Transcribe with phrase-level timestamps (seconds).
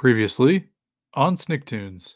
[0.00, 0.64] Previously
[1.12, 2.14] on Sniktoons.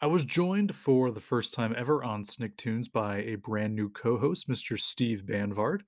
[0.00, 4.16] I was joined for the first time ever on Sniktoons by a brand new co
[4.16, 4.80] host, Mr.
[4.80, 5.82] Steve Banvard.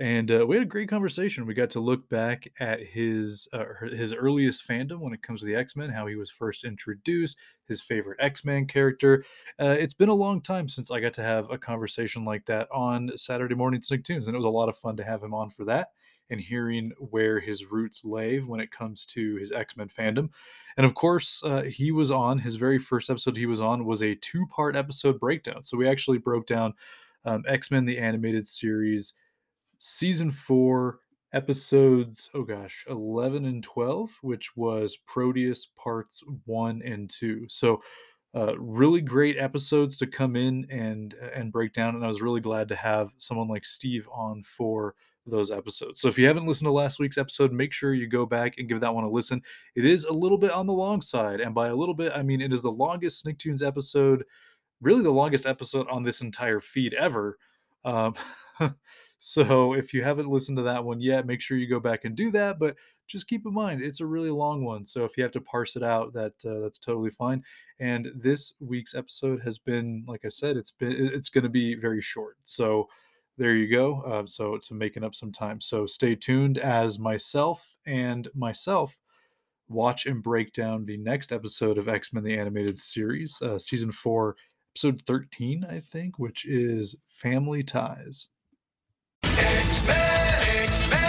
[0.00, 1.44] And uh, we had a great conversation.
[1.44, 5.46] We got to look back at his uh, his earliest fandom when it comes to
[5.46, 7.36] the X Men, how he was first introduced,
[7.68, 9.26] his favorite X Men character.
[9.60, 12.66] Uh, it's been a long time since I got to have a conversation like that
[12.72, 15.50] on Saturday morning Sniktoons, and it was a lot of fun to have him on
[15.50, 15.90] for that
[16.30, 20.30] and hearing where his roots lay when it comes to his X Men fandom.
[20.76, 24.02] And of course, uh, he was on his very first episode he was on was
[24.02, 25.62] a two part episode breakdown.
[25.62, 26.74] So we actually broke down
[27.24, 29.14] um, X Men the animated series
[29.78, 31.00] season four,
[31.32, 37.46] episodes, oh gosh, 11 and 12, which was Proteus parts one and two.
[37.48, 37.82] So,
[38.34, 42.40] uh, really great episodes to come in and and break down and i was really
[42.40, 44.94] glad to have someone like steve on for
[45.26, 48.24] those episodes so if you haven't listened to last week's episode make sure you go
[48.24, 49.42] back and give that one a listen
[49.74, 52.22] it is a little bit on the long side and by a little bit i
[52.22, 54.24] mean it is the longest sniktoons episode
[54.80, 57.38] really the longest episode on this entire feed ever
[57.84, 58.14] um,
[59.18, 62.14] So if you haven't listened to that one yet, make sure you go back and
[62.14, 62.58] do that.
[62.58, 64.84] But just keep in mind, it's a really long one.
[64.84, 67.42] So if you have to parse it out, that uh, that's totally fine.
[67.80, 71.74] And this week's episode has been, like I said, it's been it's going to be
[71.74, 72.36] very short.
[72.44, 72.88] So
[73.38, 74.02] there you go.
[74.02, 75.60] Uh, so it's making up some time.
[75.60, 78.96] So stay tuned as myself and myself
[79.68, 83.92] watch and break down the next episode of X Men the Animated Series, uh, season
[83.92, 84.36] four,
[84.74, 88.28] episode 13, I think, which is Family Ties.
[89.24, 91.05] All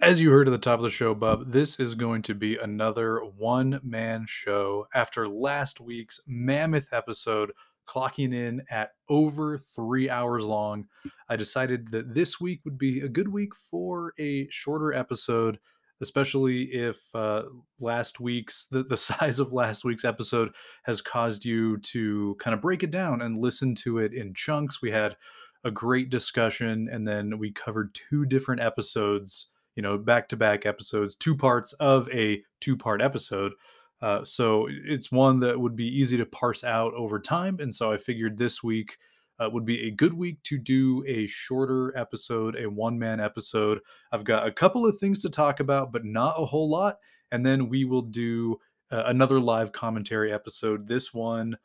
[0.00, 2.56] As you heard at the top of the show, Bub, this is going to be
[2.56, 7.50] another one man show after last week's mammoth episode,
[7.88, 10.86] clocking in at over three hours long.
[11.28, 15.58] I decided that this week would be a good week for a shorter episode,
[16.00, 17.42] especially if uh,
[17.80, 20.54] last week's, the, the size of last week's episode
[20.84, 24.80] has caused you to kind of break it down and listen to it in chunks.
[24.80, 25.16] We had
[25.64, 29.48] a great discussion, and then we covered two different episodes
[29.78, 33.52] you know, back to back episodes, two parts of a two part episode.
[34.02, 37.58] Uh, so it's one that would be easy to parse out over time.
[37.60, 38.98] And so I figured this week
[39.38, 43.78] uh, would be a good week to do a shorter episode, a one man episode.
[44.10, 46.98] I've got a couple of things to talk about, but not a whole lot.
[47.30, 48.58] And then we will do
[48.90, 50.88] uh, another live commentary episode.
[50.88, 51.56] This one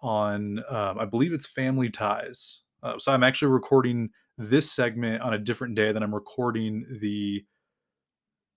[0.00, 2.60] on, um, I believe it's Family Ties.
[2.84, 7.44] Uh, so I'm actually recording this segment on a different day than I'm recording the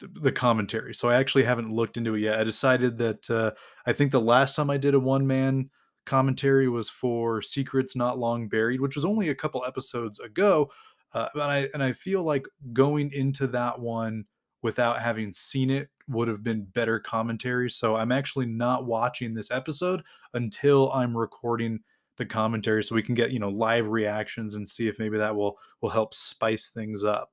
[0.01, 0.95] the commentary.
[0.95, 2.39] So I actually haven't looked into it yet.
[2.39, 3.51] I decided that uh,
[3.85, 5.69] I think the last time I did a one man
[6.05, 10.69] commentary was for Secrets Not Long Buried, which was only a couple episodes ago.
[11.13, 14.25] Uh, and I and I feel like going into that one
[14.61, 17.69] without having seen it would have been better commentary.
[17.69, 21.79] So I'm actually not watching this episode until I'm recording
[22.17, 25.35] the commentary so we can get you know live reactions and see if maybe that
[25.35, 27.31] will will help spice things up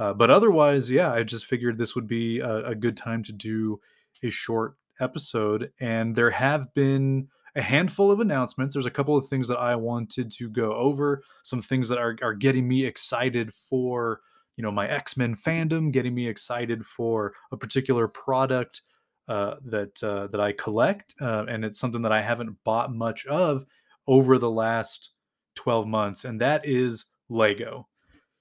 [0.00, 3.32] uh, but otherwise, yeah, I just figured this would be a, a, good time to
[3.32, 3.78] do
[4.22, 5.72] a short episode.
[5.78, 8.74] And there have been a handful of announcements.
[8.74, 12.16] There's a couple of things that I wanted to go over, some things that are,
[12.22, 14.22] are getting me excited for,
[14.56, 18.80] you know, my X Men fandom, getting me excited for a particular product
[19.28, 23.26] uh, that uh, that I collect, uh, and it's something that I haven't bought much
[23.26, 23.66] of
[24.06, 25.10] over the last
[25.56, 27.86] 12 months, and that is Lego.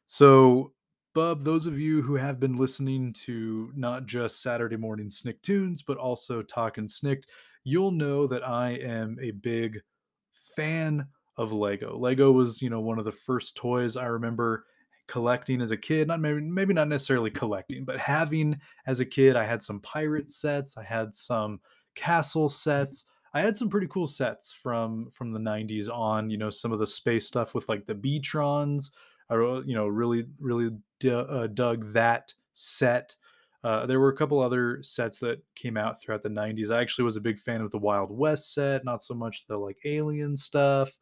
[0.07, 0.71] So
[1.19, 5.97] Bub, those of you who have been listening to not just Saturday morning Sniktoons, but
[5.97, 7.23] also Talkin' Snikt,
[7.65, 9.81] you'll know that I am a big
[10.55, 11.05] fan
[11.35, 11.97] of Lego.
[11.97, 14.63] Lego was, you know, one of the first toys I remember
[15.09, 16.07] collecting as a kid.
[16.07, 18.57] Not maybe maybe not necessarily collecting, but having
[18.87, 19.35] as a kid.
[19.35, 21.59] I had some pirate sets, I had some
[21.95, 23.03] castle sets.
[23.33, 26.79] I had some pretty cool sets from from the 90s on, you know, some of
[26.79, 28.91] the space stuff with like the Beatrons
[29.29, 33.15] I you know really really d- uh, dug that set.
[33.63, 36.71] Uh, there were a couple other sets that came out throughout the 90s.
[36.71, 39.57] I actually was a big fan of the Wild West set, not so much the
[39.57, 40.97] like alien stuff.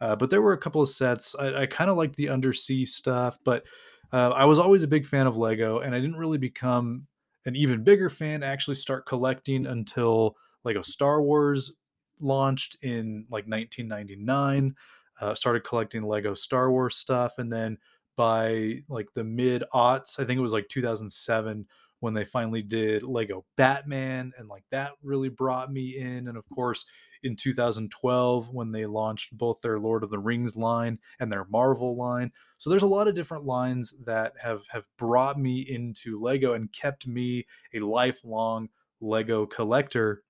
[0.00, 1.34] Uh, but there were a couple of sets.
[1.38, 3.64] I, I kind of liked the undersea stuff, but
[4.12, 7.06] uh, I was always a big fan of Lego, and I didn't really become
[7.44, 8.42] an even bigger fan.
[8.42, 11.72] Actually, start collecting until Lego Star Wars
[12.20, 14.74] launched in like 1999.
[15.20, 17.78] Uh, started collecting Lego Star Wars stuff, and then
[18.16, 21.66] by like the mid aughts, I think it was like 2007
[22.00, 26.28] when they finally did Lego Batman, and like that really brought me in.
[26.28, 26.84] And of course,
[27.22, 31.96] in 2012 when they launched both their Lord of the Rings line and their Marvel
[31.96, 32.32] line.
[32.58, 36.72] So there's a lot of different lines that have have brought me into Lego and
[36.72, 38.68] kept me a lifelong
[39.00, 40.22] Lego collector.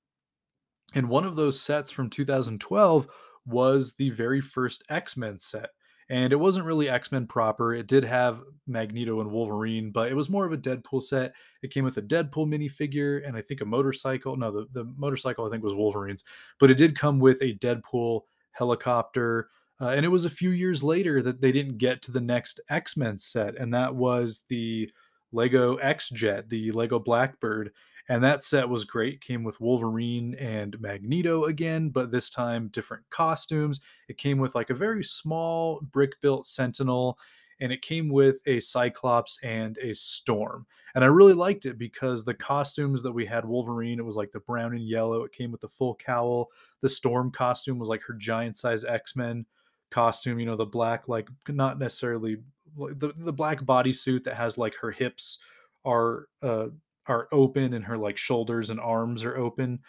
[0.95, 3.07] And one of those sets from 2012
[3.47, 5.71] was the very first X-Men set.
[6.09, 7.75] And it wasn't really X-Men proper.
[7.75, 11.35] It did have Magneto and Wolverine, but it was more of a Deadpool set.
[11.63, 14.37] It came with a Deadpool minifigure and I think a motorcycle.
[14.37, 16.23] No, the, the motorcycle I think was Wolverine's,
[16.61, 18.21] but it did come with a Deadpool
[18.53, 19.49] helicopter.
[19.81, 22.61] Uh, and it was a few years later that they didn't get to the next
[22.71, 24.91] X Men set, and that was the
[25.33, 27.73] Lego X Jet, the Lego Blackbird.
[28.09, 29.21] And that set was great.
[29.21, 33.81] Came with Wolverine and Magneto again, but this time different costumes.
[34.09, 37.19] It came with like a very small brick built Sentinel,
[37.61, 40.67] and it came with a Cyclops and a Storm.
[40.95, 44.31] And I really liked it because the costumes that we had Wolverine, it was like
[44.31, 45.25] the brown and yellow.
[45.25, 46.49] It came with the full cowl.
[46.83, 49.47] The Storm costume was like her giant size X Men
[49.91, 52.37] costume, you know, the black, like not necessarily
[52.77, 55.39] the, the black bodysuit that has like her hips
[55.85, 56.67] are uh
[57.09, 59.81] are open and her like shoulders and arms are open.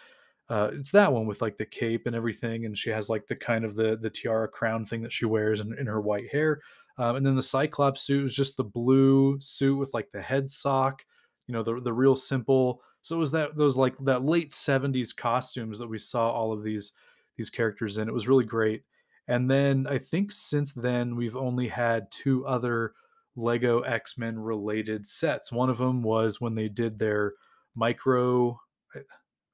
[0.49, 3.35] Uh, it's that one with like the cape and everything, and she has like the
[3.35, 6.61] kind of the the tiara crown thing that she wears in, in her white hair.
[6.97, 10.49] Um, and then the Cyclops suit was just the blue suit with like the head
[10.49, 11.03] sock,
[11.47, 12.81] you know, the the real simple.
[13.01, 16.63] So it was that those like that late '70s costumes that we saw all of
[16.63, 16.93] these
[17.35, 18.07] these characters in.
[18.07, 18.83] It was really great.
[19.27, 22.93] And then I think since then we've only had two other
[23.37, 25.51] Lego X Men related sets.
[25.51, 27.33] One of them was when they did their
[27.75, 28.59] micro.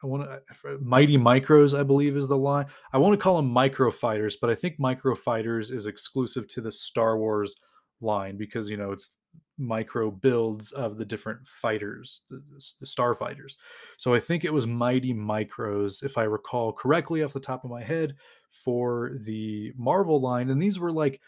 [0.02, 0.28] I, want
[0.64, 2.66] to Mighty Micros, I believe, is the line.
[2.92, 6.62] I want to call them Micro Fighters, but I think Micro Fighters is exclusive to
[6.62, 7.56] the Star Wars
[8.02, 9.12] line because you know it's
[9.58, 12.42] micro builds of the different fighters, the,
[12.80, 13.58] the star fighters.
[13.98, 17.72] So I think it was Mighty Micros, if I recall correctly off the top of
[17.72, 18.16] my head,
[18.50, 20.50] for the Marvel line.
[20.50, 21.22] And these were like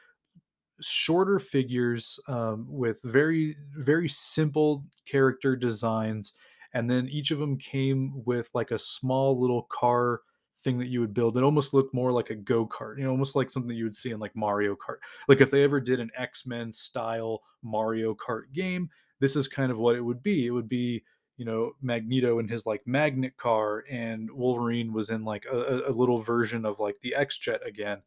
[0.82, 6.34] shorter figures um, with very very simple character designs
[6.74, 10.22] and then each of them came with like a small little car
[10.64, 11.38] thing that you would build.
[11.38, 14.12] It almost looked more like a go-kart you know almost like something you would see
[14.12, 14.98] in like mario kart.
[15.28, 18.90] Like if they ever did an x-men style mario kart game
[19.20, 20.46] this is kind of what it would be.
[20.46, 21.04] It would be
[21.38, 25.92] you know magneto in his like magnet car and wolverine was in like a, a
[25.92, 28.02] little version of like the x-jet again.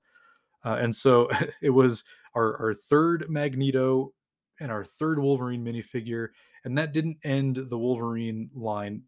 [0.65, 1.29] Uh, and so
[1.62, 2.05] it was
[2.38, 4.12] our, our third Magneto
[4.61, 6.29] and our third Wolverine minifigure.
[6.64, 9.02] And that didn't end the Wolverine line.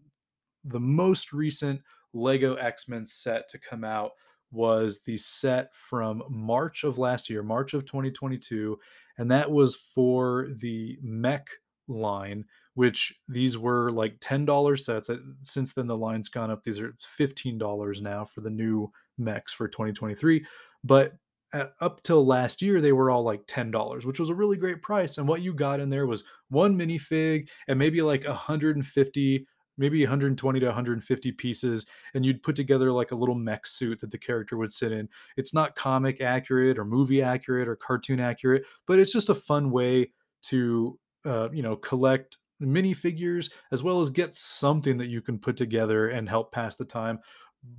[0.65, 1.81] The most recent
[2.13, 4.13] Lego X Men set to come out
[4.53, 8.77] was the set from March of last year, March of 2022.
[9.19, 11.49] And that was for the mech
[11.87, 12.45] line,
[12.75, 15.09] which these were like $10 sets.
[15.09, 16.65] Uh, since then, the line's gone up.
[16.65, 20.45] These are $15 now for the new mechs for 2023.
[20.83, 21.15] But
[21.53, 25.19] up till last year, they were all like $10, which was a really great price.
[25.19, 30.61] And what you got in there was one minifig and maybe like 150, maybe 120
[30.61, 31.87] to 150 pieces.
[32.15, 35.09] And you'd put together like a little mech suit that the character would sit in.
[35.37, 39.71] It's not comic accurate or movie accurate or cartoon accurate, but it's just a fun
[39.71, 45.39] way to, uh, you know, collect minifigures as well as get something that you can
[45.39, 47.19] put together and help pass the time.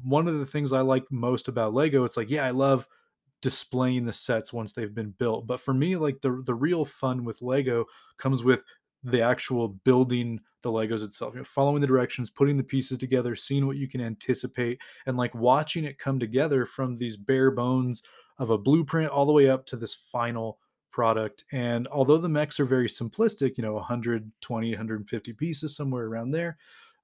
[0.03, 2.87] One of the things I like most about Lego, it's like, yeah, I love
[3.41, 5.48] displaying the sets once they've been built.
[5.48, 7.86] But for me, like the the real fun with Lego
[8.17, 8.63] comes with
[9.03, 13.36] the actual building the Legos itself, you know, following the directions, putting the pieces together,
[13.36, 18.03] seeing what you can anticipate, and like watching it come together from these bare bones
[18.38, 20.60] of a blueprint all the way up to this final
[20.91, 21.45] product.
[21.51, 26.57] And although the mechs are very simplistic, you know, 120, 150 pieces, somewhere around there,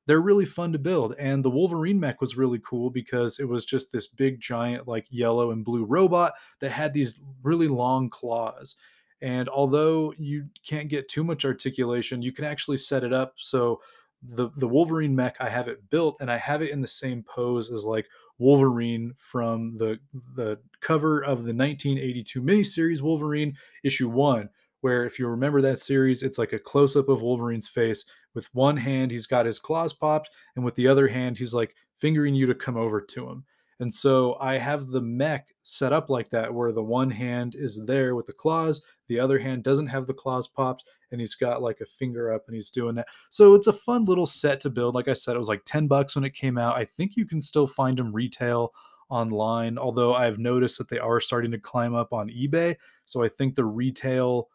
[0.07, 1.13] they're really fun to build.
[1.19, 5.05] And the Wolverine mech was really cool because it was just this big, giant, like
[5.09, 8.75] yellow and blue robot that had these really long claws.
[9.21, 13.81] And although you can't get too much articulation, you can actually set it up so
[14.23, 17.23] the the Wolverine mech I have it built and I have it in the same
[17.23, 18.07] pose as like
[18.39, 19.99] Wolverine from the
[20.35, 24.49] the cover of the 1982 miniseries Wolverine issue 1
[24.81, 28.05] where if you remember that series it's like a close up of Wolverine's face
[28.37, 31.75] with one hand he's got his claws popped and with the other hand he's like
[31.95, 33.43] fingering you to come over to him.
[33.79, 37.83] And so i have the mech set up like that where the one hand is
[37.85, 41.63] there with the claws the other hand doesn't have the claws popped and he's got
[41.63, 43.07] like a finger up and he's doing that.
[43.29, 44.93] So it's a fun little set to build.
[44.93, 46.75] Like i said it was like 10 bucks when it came out.
[46.75, 48.73] I think you can still find them retail
[49.09, 52.75] online, although I've noticed that they are starting to climb up on eBay.
[53.05, 54.49] So I think the retail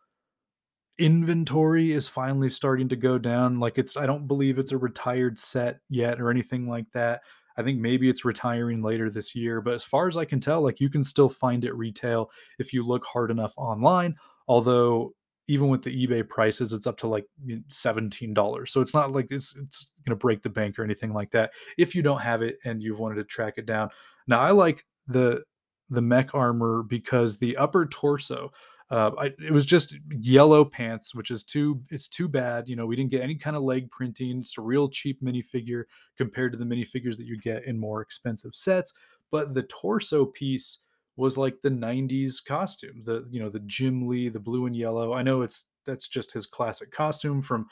[0.99, 3.59] inventory is finally starting to go down.
[3.59, 7.23] Like it's, I don't believe it's a retired set yet or anything like that.
[7.57, 10.63] I think maybe it's retiring later this year, but as far as I can tell,
[10.63, 14.17] like you can still find it retail if you look hard enough online.
[14.49, 15.15] Although
[15.49, 17.27] even with the eBay prices, it's up to like
[17.69, 18.69] $17.
[18.69, 21.95] So it's not like it's it's gonna break the bank or anything like that if
[21.95, 23.91] you don't have it and you've wanted to track it down.
[24.27, 25.43] Now I like the
[25.91, 28.51] the mech armor because the upper torso
[28.93, 32.69] uh, I, it was just yellow pants, which is too it's too bad.
[32.69, 34.41] You know, we didn't get any kind of leg printing.
[34.41, 35.85] It's a real cheap minifigure
[36.19, 38.93] compared to the minifigures that you get in more expensive sets.
[39.31, 40.81] But the torso piece
[41.17, 43.03] was like the 90s costume.
[43.05, 45.15] The you know, the Jim Lee, the blue and yellow.
[45.15, 47.69] I know it's that's just his classic costume from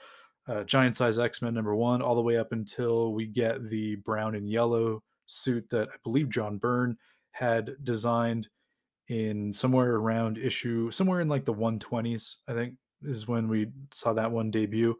[0.49, 4.37] uh, Giant Size X-Men number 1 all the way up until we get the brown
[4.37, 6.97] and yellow suit that I believe John Byrne
[7.33, 8.49] had designed
[9.11, 14.13] in somewhere around issue somewhere in like the 120s i think is when we saw
[14.13, 14.97] that one debut.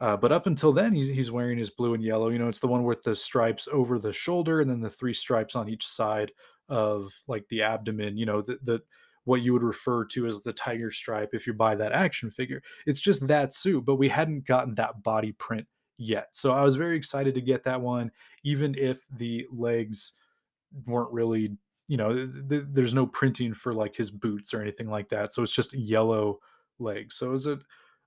[0.00, 2.60] Uh, but up until then he's, he's wearing his blue and yellow you know it's
[2.60, 5.86] the one with the stripes over the shoulder and then the three stripes on each
[5.86, 6.32] side
[6.68, 8.80] of like the abdomen you know the, the
[9.24, 12.60] what you would refer to as the tiger stripe if you buy that action figure.
[12.86, 15.66] It's just that suit but we hadn't gotten that body print
[15.98, 16.28] yet.
[16.32, 18.10] So i was very excited to get that one
[18.42, 20.12] even if the legs
[20.86, 21.56] weren't really
[21.92, 25.30] you know th- th- there's no printing for like his boots or anything like that
[25.30, 26.38] so it's just yellow
[26.78, 27.58] legs so it was a,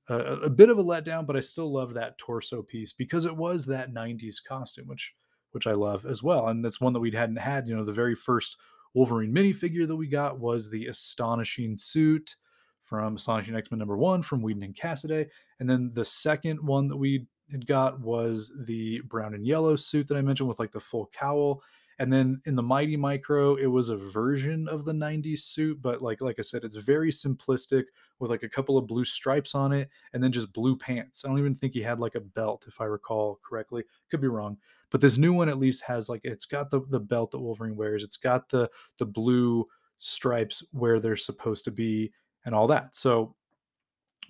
[0.09, 3.63] a, bit of a letdown but i still love that torso piece because it was
[3.63, 5.13] that 90s costume which
[5.51, 7.93] which i love as well and that's one that we hadn't had you know the
[7.93, 8.57] very first
[8.95, 12.33] wolverine minifigure that we got was the astonishing suit
[12.81, 15.27] from astonishing x-men number one from whedon and Cassaday.
[15.59, 20.07] and then the second one that we had got was the brown and yellow suit
[20.07, 21.61] that i mentioned with like the full cowl
[21.99, 26.01] and then in the Mighty Micro, it was a version of the 90s suit, but
[26.01, 27.85] like like I said, it's very simplistic
[28.19, 31.23] with like a couple of blue stripes on it and then just blue pants.
[31.23, 33.83] I don't even think he had like a belt, if I recall correctly.
[34.11, 34.57] Could be wrong.
[34.91, 37.75] But this new one at least has like it's got the, the belt that Wolverine
[37.75, 38.03] wears.
[38.03, 39.65] It's got the the blue
[39.97, 42.11] stripes where they're supposed to be
[42.45, 42.95] and all that.
[42.95, 43.35] So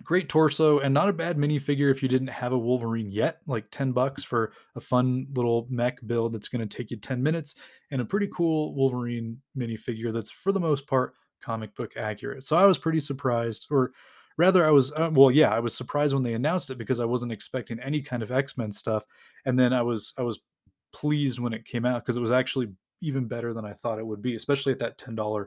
[0.04, 3.42] great torso and not a bad minifigure if you didn't have a Wolverine yet.
[3.48, 7.22] Like 10 bucks for a fun little mech build that's going to take you 10
[7.22, 7.56] minutes
[7.92, 12.44] and a pretty cool Wolverine minifigure that's for the most part comic book accurate.
[12.44, 13.92] So I was pretty surprised, or
[14.38, 17.06] rather, I was, uh, well, yeah, I was surprised when they announced it because I
[17.06, 19.06] wasn't expecting any kind of X Men stuff.
[19.46, 20.40] And then I was, I was
[20.92, 22.70] pleased when it came out because it was actually
[23.02, 25.46] even better than I thought it would be, especially at that $10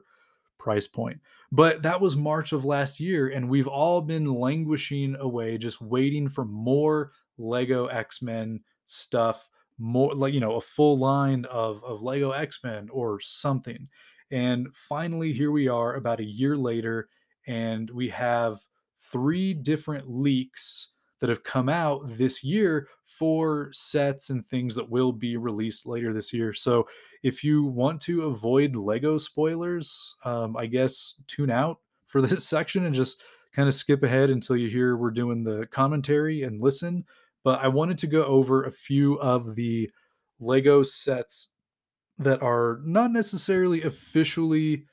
[0.59, 1.21] price point.
[1.51, 6.29] But that was March of last year, and we've all been languishing away, just waiting
[6.29, 9.49] for more Lego X Men stuff,
[9.79, 13.89] more like you know a full line of of Lego X Men or something.
[14.31, 17.09] And finally, here we are, about a year later,
[17.47, 18.61] and we have
[19.11, 20.89] three different leaks
[21.21, 26.13] that have come out this year for sets and things that will be released later
[26.13, 26.53] this year.
[26.53, 26.87] So
[27.23, 32.87] if you want to avoid Lego spoilers, um, I guess tune out for this section
[32.87, 33.23] and just
[33.53, 37.05] kind of skip ahead until you hear we're doing the commentary and listen.
[37.45, 39.91] But I wanted to go over a few of the
[40.41, 41.49] Lego sets
[42.19, 44.85] that are not necessarily officially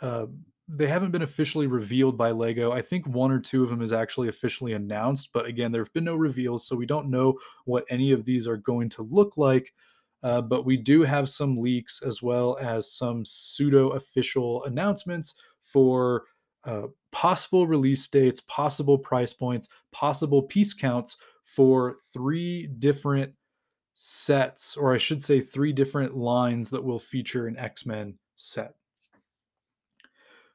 [0.00, 0.26] uh,
[0.72, 2.70] they haven't been officially revealed by Lego.
[2.70, 5.92] I think one or two of them is actually officially announced, but again, there have
[5.92, 9.36] been no reveals, so we don't know what any of these are going to look
[9.36, 9.72] like.
[10.22, 16.24] Uh, but we do have some leaks as well as some pseudo official announcements for
[16.64, 23.32] uh, possible release dates, possible price points, possible piece counts for three different
[23.94, 28.74] sets, or I should say, three different lines that will feature an X Men set.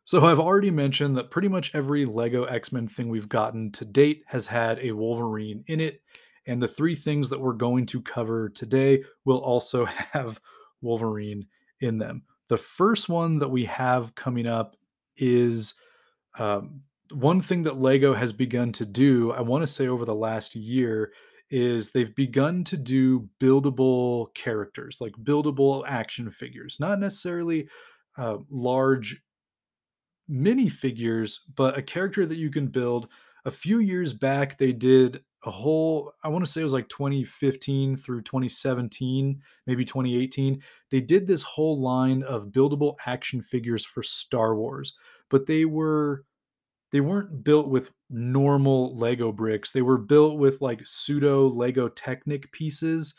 [0.06, 4.24] So I've already mentioned that pretty much every Lego X-Men thing we've gotten to date
[4.28, 6.02] has had a Wolverine in it,
[6.46, 10.40] and the three things that we're going to cover today will also have
[10.82, 11.48] Wolverine
[11.82, 12.24] in them.
[12.50, 14.76] The first one that we have coming up
[15.18, 15.74] is
[16.38, 16.82] um,
[17.12, 20.54] one thing that Lego has begun to do, I want to say over the last
[20.54, 21.14] year,
[21.50, 27.68] is they've begun to do buildable characters, like buildable action figures, not necessarily
[28.18, 29.24] uh, large
[30.30, 33.08] minifigures, but a character that you can build.
[33.46, 36.90] A few years back, they did a whole, I want to say it was like
[36.90, 40.62] 2015 through 2017, maybe 2018.
[40.90, 44.96] They did this whole line of buildable action figures for Star Wars,
[45.30, 46.26] but they were
[46.92, 49.72] they weren't built with normal Lego bricks.
[49.72, 53.16] They were built with like pseudo Lego Technic pieces.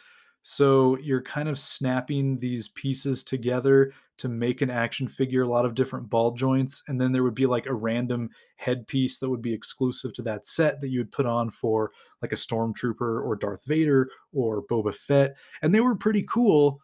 [0.49, 5.65] So you're kind of snapping these pieces together to make an action figure, a lot
[5.65, 6.85] of different ball joints.
[6.87, 10.47] And then there would be like a random headpiece that would be exclusive to that
[10.47, 11.91] set that you would put on for
[12.23, 15.35] like a Stormtrooper or Darth Vader or Boba Fett.
[15.63, 16.81] And they were pretty cool.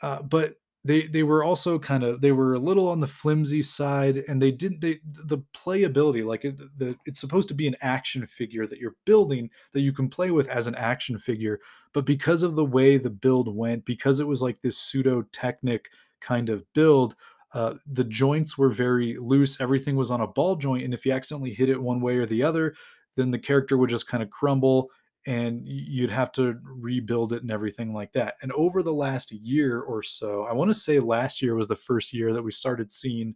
[0.00, 3.62] Uh, but they they were also kind of they were a little on the flimsy
[3.62, 7.76] side and they didn't they the playability like it, the it's supposed to be an
[7.80, 11.60] action figure that you're building that you can play with as an action figure
[11.92, 15.90] but because of the way the build went because it was like this pseudo technic
[16.20, 17.14] kind of build
[17.54, 21.12] uh, the joints were very loose everything was on a ball joint and if you
[21.12, 22.74] accidentally hit it one way or the other
[23.16, 24.88] then the character would just kind of crumble
[25.26, 28.34] and you'd have to rebuild it and everything like that.
[28.42, 31.76] And over the last year or so, I want to say last year was the
[31.76, 33.34] first year that we started seeing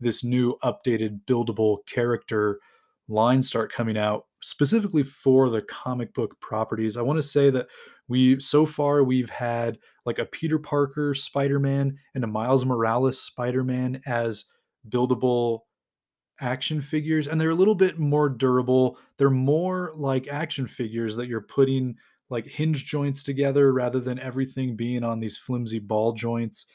[0.00, 2.60] this new updated buildable character
[3.08, 6.96] line start coming out specifically for the comic book properties.
[6.96, 7.68] I want to say that
[8.08, 14.02] we so far we've had like a Peter Parker Spider-Man and a Miles Morales Spider-Man
[14.06, 14.44] as
[14.88, 15.60] buildable
[16.40, 18.98] action figures and they're a little bit more durable.
[19.16, 21.96] They're more like action figures that you're putting
[22.30, 26.66] like hinge joints together rather than everything being on these flimsy ball joints.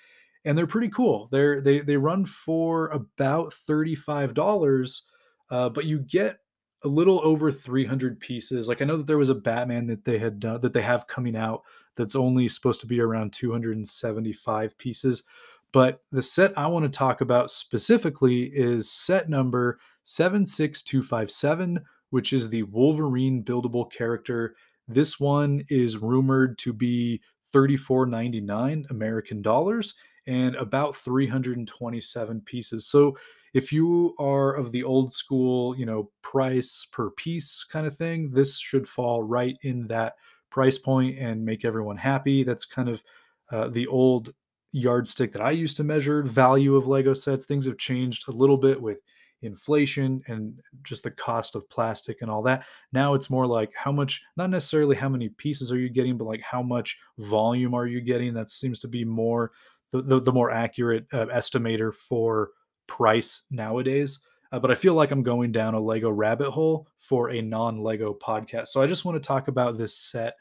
[0.46, 1.27] And they're pretty cool.
[1.32, 5.01] They're they they run for about $35,
[5.50, 6.39] uh, but you get
[6.84, 8.67] a little over 300 pieces.
[8.67, 11.08] Like I know that there was a Batman that they had done that they have
[11.08, 11.63] coming out
[11.96, 15.24] that's only supposed to be around 275 pieces.
[15.73, 22.47] But the set I want to talk about specifically is set number 76257, which is
[22.47, 24.55] the Wolverine buildable character.
[24.87, 27.21] This one is rumored to be
[27.53, 29.95] 34.99 American dollars
[30.27, 32.87] and about 327 pieces.
[32.87, 33.17] So
[33.53, 38.31] if you are of the old school, you know, price per piece kind of thing,
[38.31, 40.13] this should fall right in that
[40.51, 42.43] price point and make everyone happy.
[42.43, 43.03] That's kind of
[43.51, 44.33] uh, the old
[44.73, 47.45] yardstick that I used to measure value of Lego sets.
[47.45, 48.97] Things have changed a little bit with
[49.43, 52.65] inflation and just the cost of plastic and all that.
[52.91, 56.25] Now it's more like how much, not necessarily how many pieces are you getting, but
[56.25, 58.33] like how much volume are you getting.
[58.33, 59.51] That seems to be more
[59.91, 62.51] the, the, the more accurate uh, estimator for
[62.88, 64.19] price nowadays.
[64.51, 67.79] Uh, but I feel like I'm going down a Lego rabbit hole for a non
[67.79, 68.69] Lego podcast.
[68.69, 70.36] So I just want to talk about this set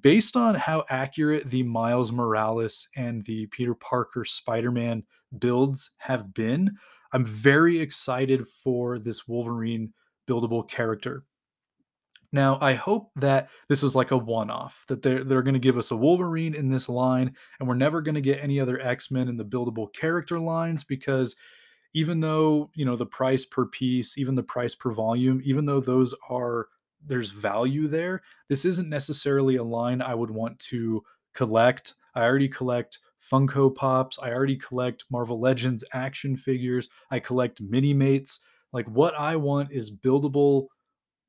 [0.00, 5.04] based on how accurate the Miles Morales and the Peter Parker Spider Man
[5.38, 6.76] builds have been,
[7.12, 9.92] I'm very excited for this Wolverine
[10.28, 11.24] buildable character.
[12.34, 15.60] Now, I hope that this is like a one off, that they're, they're going to
[15.60, 18.80] give us a Wolverine in this line, and we're never going to get any other
[18.80, 21.36] X Men in the buildable character lines because
[21.92, 25.80] even though, you know, the price per piece, even the price per volume, even though
[25.80, 26.68] those are
[27.06, 28.22] there's value there.
[28.48, 31.02] This isn't necessarily a line I would want to
[31.34, 31.94] collect.
[32.14, 32.98] I already collect
[33.30, 34.18] Funko Pops.
[34.20, 36.88] I already collect Marvel Legends action figures.
[37.10, 38.40] I collect mini mates.
[38.72, 40.66] Like what I want is buildable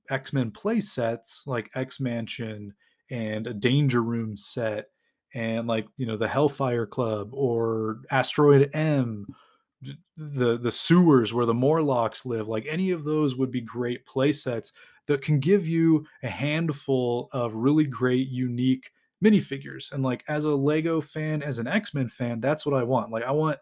[0.09, 2.73] X-Men play sets like X Mansion
[3.09, 4.87] and a Danger Room set
[5.33, 9.25] and like, you know, the Hellfire Club or Asteroid M
[10.17, 14.33] the the sewers where the Morlocks live, like any of those would be great play
[14.33, 14.71] sets
[15.07, 18.91] that can give you a handful of really great, unique
[19.23, 19.91] minifigures.
[19.91, 23.11] And like as a Lego fan, as an X-Men fan, that's what I want.
[23.11, 23.57] Like I want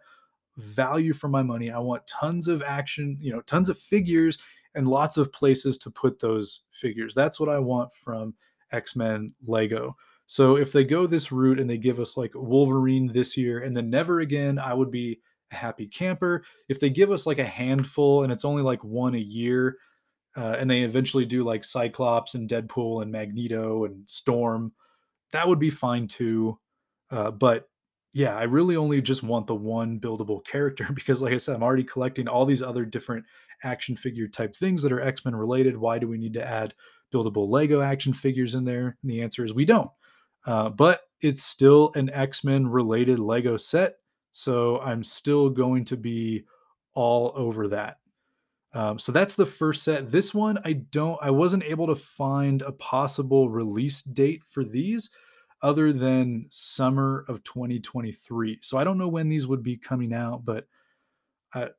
[0.58, 1.72] value for my money.
[1.72, 4.38] I want tons of action, you know, tons of figures
[4.76, 7.14] and lots of places to put those figures.
[7.14, 8.36] That's what I want from
[8.72, 9.96] X-Men Lego.
[10.28, 13.76] So if they go this route and they give us like Wolverine this year and
[13.76, 15.20] then never again, I would be
[15.52, 16.44] happy camper.
[16.70, 19.78] If they give us like a handful and it's only like one a year,
[20.36, 24.72] uh, and they eventually do like Cyclops and Deadpool and Magneto and Storm,
[25.32, 26.58] that would be fine too.
[27.10, 27.70] Uh, but
[28.14, 31.64] yeah, I really only just want the one buildable character because, like I said, I'm
[31.64, 33.26] already collecting all these other different
[33.64, 35.78] action figure type things that are X Men related.
[35.78, 36.74] Why do we need to add
[37.14, 38.98] buildable Lego action figures in there?
[39.02, 39.92] And the answer is we don't.
[40.46, 43.96] Uh, but it's still an X Men related Lego set.
[44.32, 46.46] So I'm still going to be
[46.94, 47.98] all over that.
[48.74, 50.12] Um, so that's the first set.
[50.12, 55.10] This one, I don't, I wasn't able to find a possible release date for these
[55.62, 58.60] other than summer of 2023.
[58.62, 60.68] So I don't know when these would be coming out, but
[61.54, 61.70] I,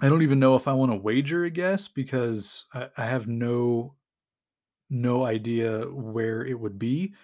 [0.00, 3.26] I don't even know if I want to wager a guess because I, I have
[3.26, 3.94] no,
[4.88, 7.14] no idea where it would be.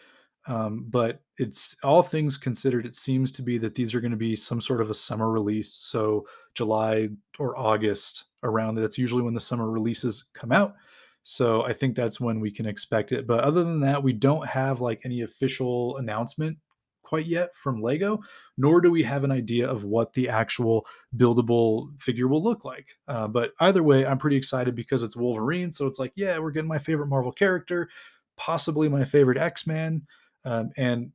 [0.47, 4.17] Um, but it's all things considered, it seems to be that these are going to
[4.17, 5.73] be some sort of a summer release.
[5.73, 10.75] So July or August around that's usually when the summer releases come out.
[11.23, 13.27] So I think that's when we can expect it.
[13.27, 16.59] But other than that, we don't have like any official announcement
[17.05, 18.21] quite yet from Lego,
[18.57, 22.97] nor do we have an idea of what the actual buildable figure will look like.
[23.07, 25.71] Uh, but either way, I'm pretty excited because it's Wolverine.
[25.71, 27.89] So it's like, yeah, we're getting my favorite Marvel character,
[28.37, 30.07] possibly my favorite X Man,
[30.45, 31.13] um, and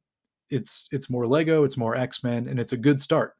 [0.49, 3.35] it's it's more Lego, it's more X Men, and it's a good start.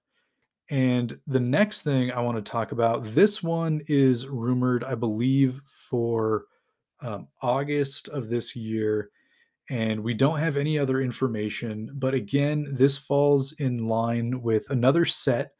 [0.69, 5.62] And the next thing I want to talk about, this one is rumored, I believe,
[5.89, 6.45] for
[7.00, 9.10] um, August of this year.
[9.69, 11.91] And we don't have any other information.
[11.93, 15.52] But again, this falls in line with another set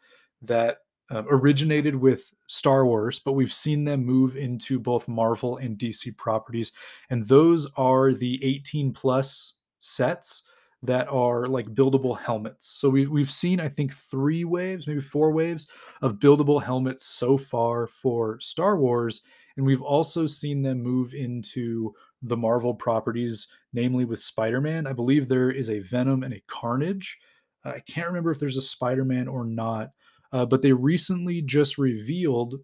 [0.42, 5.78] that uh, originated with Star Wars, but we've seen them move into both Marvel and
[5.78, 6.74] DC properties.
[7.10, 9.54] And those are the 18 plus
[9.88, 10.44] sets
[10.84, 12.68] that are like buildable helmets.
[12.68, 15.68] So we, we've seen, I think, three waves, maybe four waves
[16.02, 19.22] of buildable helmets so far for Star Wars.
[19.56, 24.86] And we've also seen them move into the Marvel properties, namely with Spider Man.
[24.86, 27.18] I believe there is a Venom and a Carnage.
[27.66, 29.92] Uh, I can't remember if there's a Spider Man or not,
[30.32, 32.56] uh, but they recently just revealed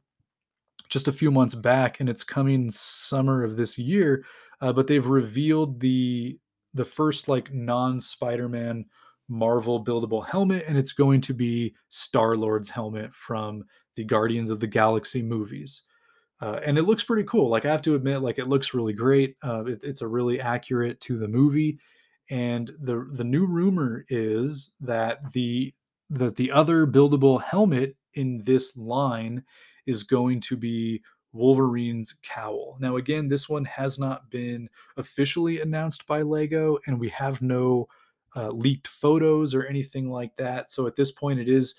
[0.87, 4.23] just a few months back, and it's coming summer of this year.
[4.61, 6.37] Uh, but they've revealed the
[6.73, 8.85] the first like non Spider-Man
[9.29, 13.63] Marvel buildable helmet, and it's going to be Star Lord's helmet from
[13.95, 15.83] the Guardians of the Galaxy movies.
[16.41, 17.49] Uh, and it looks pretty cool.
[17.49, 19.37] Like I have to admit, like it looks really great.
[19.43, 21.79] Uh, it, it's a really accurate to the movie.
[22.29, 25.73] And the the new rumor is that the
[26.09, 29.43] that the other buildable helmet in this line
[29.85, 31.01] is going to be
[31.33, 32.77] Wolverine's cowl.
[32.79, 37.87] Now, again, this one has not been officially announced by LEGO, and we have no
[38.35, 40.71] uh, leaked photos or anything like that.
[40.71, 41.75] So at this point, it is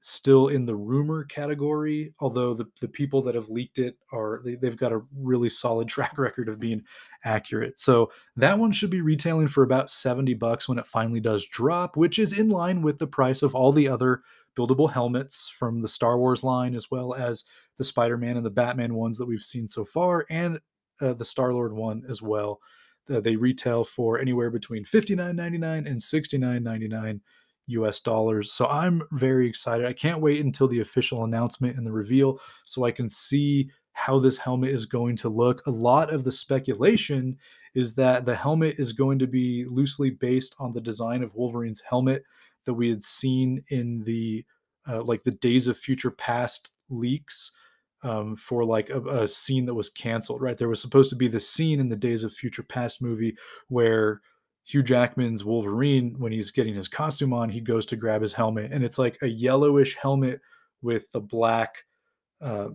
[0.00, 4.54] still in the rumor category although the, the people that have leaked it are they,
[4.54, 6.82] they've got a really solid track record of being
[7.24, 11.44] accurate so that one should be retailing for about 70 bucks when it finally does
[11.46, 14.22] drop which is in line with the price of all the other
[14.56, 17.44] buildable helmets from the star wars line as well as
[17.78, 20.58] the spider-man and the batman ones that we've seen so far and
[21.00, 22.60] uh, the star lord one as well
[23.10, 27.20] uh, they retail for anywhere between 59.99 and 69.99
[27.68, 28.52] US dollars.
[28.52, 29.86] So I'm very excited.
[29.86, 34.18] I can't wait until the official announcement and the reveal so I can see how
[34.18, 35.66] this helmet is going to look.
[35.66, 37.36] A lot of the speculation
[37.74, 41.82] is that the helmet is going to be loosely based on the design of Wolverine's
[41.82, 42.22] helmet
[42.64, 44.44] that we had seen in the
[44.88, 47.52] uh, like the Days of Future Past leaks
[48.02, 50.42] um, for like a, a scene that was canceled.
[50.42, 53.36] Right, there was supposed to be the scene in the Days of Future Past movie
[53.68, 54.20] where
[54.64, 58.72] Hugh Jackman's Wolverine, when he's getting his costume on, he goes to grab his helmet,
[58.72, 60.40] and it's like a yellowish helmet
[60.82, 61.84] with the black
[62.40, 62.68] uh,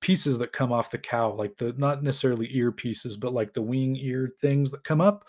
[0.00, 3.62] pieces that come off the cow, like the not necessarily ear pieces, but like the
[3.62, 5.24] wing ear things that come up.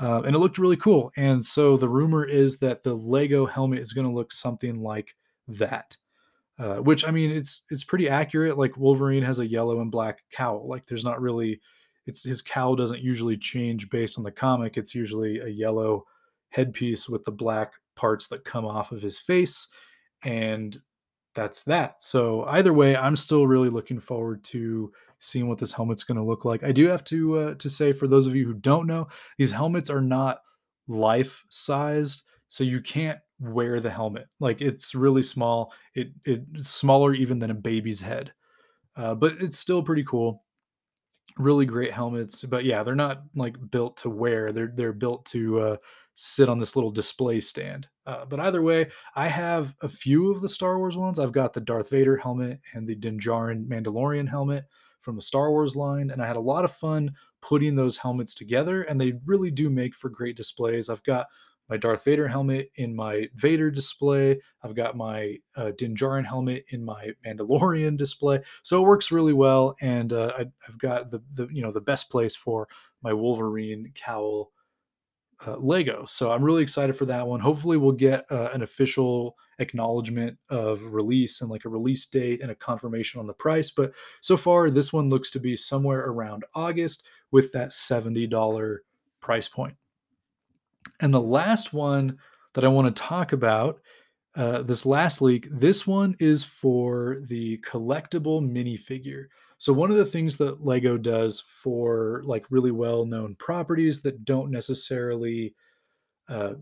[0.00, 1.10] Uh, and it looked really cool.
[1.16, 5.16] And so the rumor is that the Lego helmet is going to look something like
[5.48, 5.96] that.
[6.58, 8.58] Uh, which I mean, it's it's pretty accurate.
[8.58, 10.68] Like Wolverine has a yellow and black cowl.
[10.68, 11.60] Like there's not really
[12.06, 14.76] it's his cowl doesn't usually change based on the comic.
[14.76, 16.04] It's usually a yellow
[16.48, 19.68] headpiece with the black parts that come off of his face,
[20.24, 20.76] and
[21.34, 22.02] that's that.
[22.02, 24.90] So either way, I'm still really looking forward to
[25.20, 26.64] seeing what this helmet's going to look like.
[26.64, 29.52] I do have to uh, to say for those of you who don't know, these
[29.52, 30.40] helmets are not
[30.88, 34.26] life sized, so you can't wear the helmet.
[34.40, 35.72] Like it's really small.
[35.94, 38.32] It it's smaller even than a baby's head,
[38.96, 40.42] uh, but it's still pretty cool
[41.38, 45.60] really great helmets but yeah they're not like built to wear they're they're built to
[45.60, 45.76] uh,
[46.14, 50.40] sit on this little display stand uh, but either way i have a few of
[50.40, 54.28] the star wars ones i've got the darth vader helmet and the Din Djarin mandalorian
[54.28, 54.64] helmet
[54.98, 58.34] from the star wars line and i had a lot of fun putting those helmets
[58.34, 61.26] together and they really do make for great displays i've got
[61.68, 64.40] my Darth Vader helmet in my Vader display.
[64.62, 68.40] I've got my uh, Din Djarin helmet in my Mandalorian display.
[68.62, 71.80] So it works really well, and uh, I, have got the the you know the
[71.80, 72.68] best place for
[73.02, 74.50] my Wolverine cowl
[75.46, 76.04] uh, Lego.
[76.08, 77.40] So I'm really excited for that one.
[77.40, 82.50] Hopefully, we'll get uh, an official acknowledgement of release and like a release date and
[82.50, 83.70] a confirmation on the price.
[83.70, 88.78] But so far, this one looks to be somewhere around August with that $70
[89.20, 89.74] price point.
[91.00, 92.18] And the last one
[92.54, 93.80] that I want to talk about,
[94.36, 99.26] uh, this last leak, this one is for the collectible minifigure.
[99.58, 104.50] So one of the things that Lego does for like really well-known properties that don't
[104.50, 105.54] necessarily
[106.28, 106.54] uh,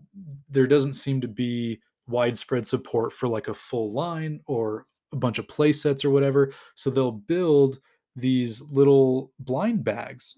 [0.49, 5.39] there doesn't seem to be widespread support for like a full line or a bunch
[5.39, 6.53] of play sets or whatever.
[6.75, 7.79] So they'll build
[8.15, 10.37] these little blind bags.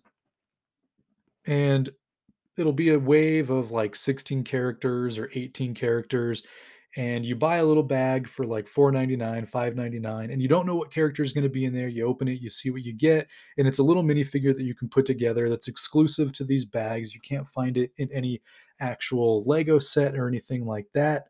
[1.46, 1.90] And
[2.60, 6.44] it'll be a wave of like 16 characters or 18 characters
[6.98, 10.92] and you buy a little bag for like 4.99 5.99 and you don't know what
[10.92, 13.28] character is going to be in there you open it you see what you get
[13.58, 17.14] and it's a little minifigure that you can put together that's exclusive to these bags
[17.14, 18.42] you can't find it in any
[18.80, 21.28] actual lego set or anything like that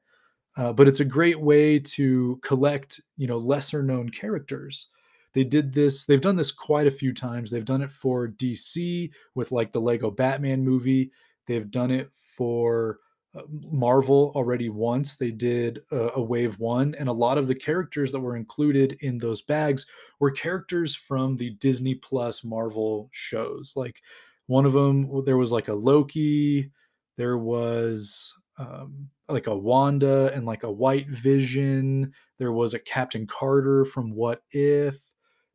[0.58, 4.88] uh, but it's a great way to collect you know lesser known characters
[5.34, 7.52] they did this they've done this quite a few times.
[7.52, 11.12] They've done it for dc with like the lego batman movie.
[11.48, 13.00] They've done it for
[13.36, 15.16] uh, marvel already once.
[15.16, 18.98] They did a, a, wave one and a lot of the characters that were included
[19.02, 19.86] in those bags
[20.20, 23.74] were characters from the disney plus marvel shows.
[23.76, 24.02] Like
[24.48, 26.72] one of them there was like a loki
[27.20, 32.14] there was um, like a wanda and like a white vision.
[32.38, 34.98] There was a captain carter from what if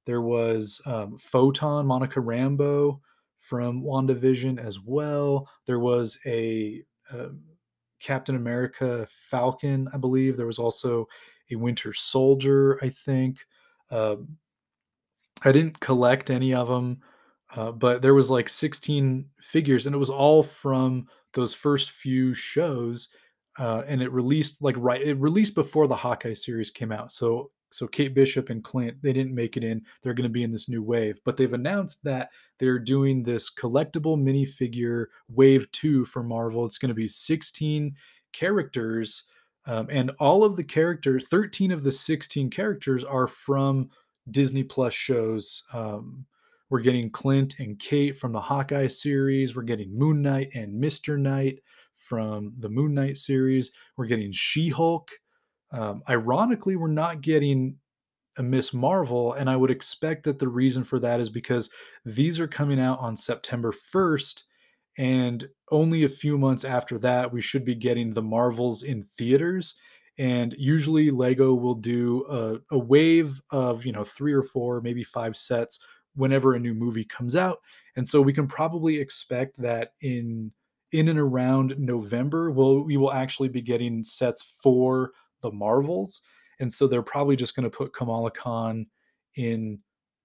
[0.06, 3.00] there was um, Photon, Monica Rambeau
[3.40, 5.48] from WandaVision as well.
[5.66, 7.42] There was a um,
[8.00, 10.36] Captain America Falcon, I believe.
[10.36, 11.06] There was also
[11.50, 13.38] a Winter Soldier, I think.
[13.90, 14.36] Um,
[15.42, 17.00] I didn't collect any of them,
[17.54, 22.34] uh, but there was like 16 figures, and it was all from those first few
[22.34, 23.08] shows.
[23.58, 27.12] Uh, and it released like right, it released before the Hawkeye series came out.
[27.12, 29.82] So so Kate Bishop and Clint, they didn't make it in.
[30.02, 33.52] They're going to be in this new wave, but they've announced that they're doing this
[33.52, 36.64] collectible minifigure wave two for Marvel.
[36.64, 37.92] It's going to be 16
[38.32, 39.24] characters,
[39.66, 43.90] um, and all of the characters, 13 of the 16 characters, are from
[44.30, 45.64] Disney Plus shows.
[45.72, 46.24] Um,
[46.70, 49.56] we're getting Clint and Kate from the Hawkeye series.
[49.56, 51.58] We're getting Moon Knight and Mister Knight
[51.94, 53.72] from the Moon Knight series.
[53.96, 55.10] We're getting She Hulk
[55.74, 57.76] um, ironically, we're not getting
[58.36, 61.68] a Miss Marvel, and I would expect that the reason for that is because
[62.04, 64.42] these are coming out on September 1st,
[64.98, 69.74] and only a few months after that, we should be getting the Marvels in theaters.
[70.16, 75.02] And usually, Lego will do a, a wave of you know three or four, maybe
[75.02, 75.80] five sets
[76.14, 77.58] whenever a new movie comes out,
[77.96, 80.52] and so we can probably expect that in
[80.92, 85.10] in and around November, we'll, we will actually be getting sets for
[85.44, 86.22] the Marvels.
[86.58, 88.86] And so they're probably just going to put Kamala Khan
[89.36, 89.78] in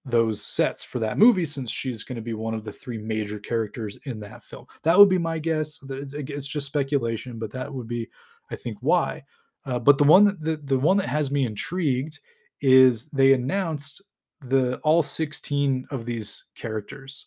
[0.04, 3.38] those sets for that movie since she's going to be one of the three major
[3.38, 4.66] characters in that film.
[4.82, 5.78] That would be my guess.
[5.88, 8.08] It's just speculation, but that would be,
[8.50, 9.24] I think, why.
[9.66, 12.18] Uh, but the one that the, the one that has me intrigued
[12.62, 14.00] is they announced
[14.40, 17.26] the all 16 of these characters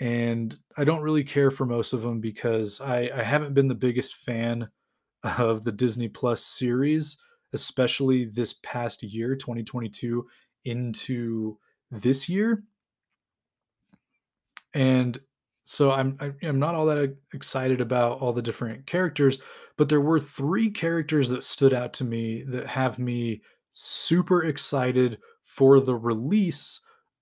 [0.00, 3.74] and i don't really care for most of them because i, I haven't been the
[3.74, 4.68] biggest fan
[5.24, 7.18] of the Disney Plus series,
[7.52, 10.26] especially this past year, 2022,
[10.64, 11.58] into
[11.90, 12.62] this year.
[14.74, 15.18] And
[15.64, 19.38] so I'm I'm not all that excited about all the different characters,
[19.76, 25.18] but there were three characters that stood out to me that have me super excited
[25.44, 26.80] for the release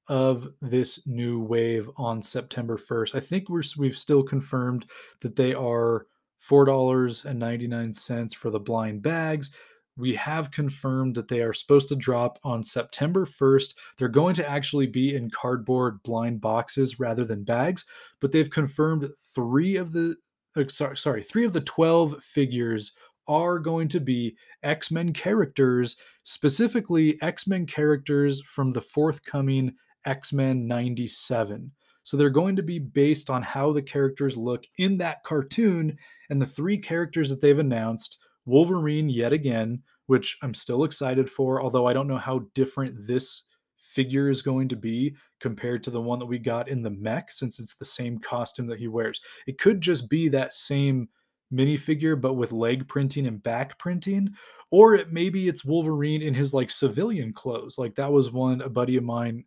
[0.08, 3.14] of this new wave on September 1st.
[3.14, 4.86] I think we're we've still confirmed
[5.20, 6.06] that they are
[6.48, 9.50] $4.99 for the blind bags.
[9.96, 13.74] We have confirmed that they are supposed to drop on September 1st.
[13.96, 17.86] They're going to actually be in cardboard blind boxes rather than bags,
[18.20, 20.16] but they've confirmed three of the
[20.56, 22.92] uh, sorry, three of the 12 figures
[23.28, 30.32] are going to be X Men characters, specifically X Men characters from the forthcoming X
[30.32, 31.70] Men 97.
[32.02, 35.98] So they're going to be based on how the characters look in that cartoon.
[36.30, 41.60] And the three characters that they've announced Wolverine, yet again, which I'm still excited for,
[41.60, 43.44] although I don't know how different this
[43.76, 47.32] figure is going to be compared to the one that we got in the mech,
[47.32, 49.20] since it's the same costume that he wears.
[49.46, 51.08] It could just be that same
[51.52, 54.30] minifigure, but with leg printing and back printing.
[54.70, 57.78] Or it maybe it's Wolverine in his like civilian clothes.
[57.78, 59.44] Like that was one a buddy of mine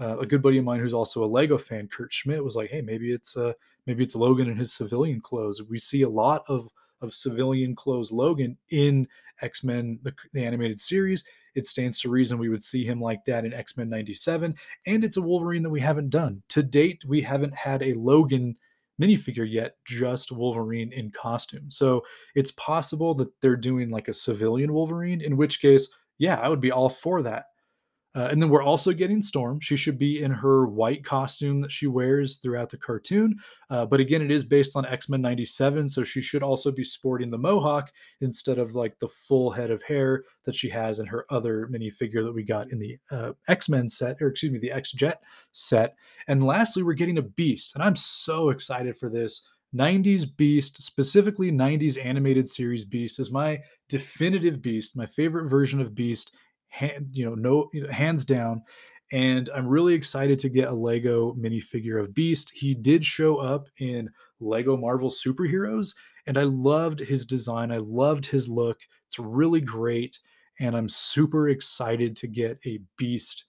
[0.00, 2.70] uh, a good buddy of mine who's also a Lego fan, Kurt Schmidt, was like,
[2.70, 3.52] "Hey, maybe it's uh,
[3.86, 6.68] maybe it's Logan in his civilian clothes." We see a lot of
[7.00, 9.08] of civilian clothes Logan in
[9.40, 11.24] X Men the, the animated series.
[11.54, 14.54] It stands to reason we would see him like that in X Men '97,
[14.86, 17.04] and it's a Wolverine that we haven't done to date.
[17.06, 18.56] We haven't had a Logan
[19.00, 21.70] minifigure yet, just Wolverine in costume.
[21.70, 22.02] So
[22.34, 26.60] it's possible that they're doing like a civilian Wolverine, in which case, yeah, I would
[26.60, 27.46] be all for that.
[28.14, 29.58] Uh, and then we're also getting Storm.
[29.60, 33.38] She should be in her white costume that she wears throughout the cartoon.
[33.70, 35.88] Uh, but again, it is based on X Men 97.
[35.88, 39.82] So she should also be sporting the mohawk instead of like the full head of
[39.82, 43.68] hair that she has in her other minifigure that we got in the uh, X
[43.68, 45.22] Men set, or excuse me, the X Jet
[45.52, 45.94] set.
[46.28, 47.74] And lastly, we're getting a Beast.
[47.74, 49.48] And I'm so excited for this.
[49.74, 55.94] 90s Beast, specifically 90s animated series Beast, is my definitive Beast, my favorite version of
[55.94, 56.32] Beast
[56.72, 58.62] hand, you know, no you know, hands down.
[59.12, 62.50] And I'm really excited to get a Lego minifigure of Beast.
[62.54, 64.08] He did show up in
[64.40, 65.94] Lego Marvel Superheroes,
[66.26, 67.70] and I loved his design.
[67.70, 68.80] I loved his look.
[69.06, 70.18] It's really great.
[70.60, 73.44] And I'm super excited to get a Beast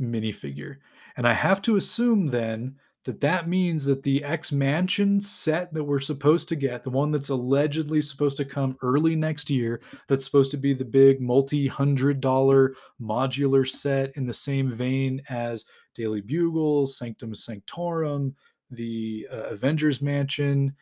[0.00, 0.76] minifigure.
[1.16, 5.82] And I have to assume then that that means that the X Mansion set that
[5.82, 10.24] we're supposed to get, the one that's allegedly supposed to come early next year, that's
[10.24, 15.64] supposed to be the big multi hundred dollar modular set in the same vein as
[15.94, 18.34] Daily Bugle, Sanctum Sanctorum,
[18.70, 20.74] the uh, Avengers Mansion,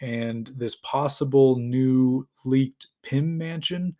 [0.00, 3.96] and this possible new leaked Pym Mansion.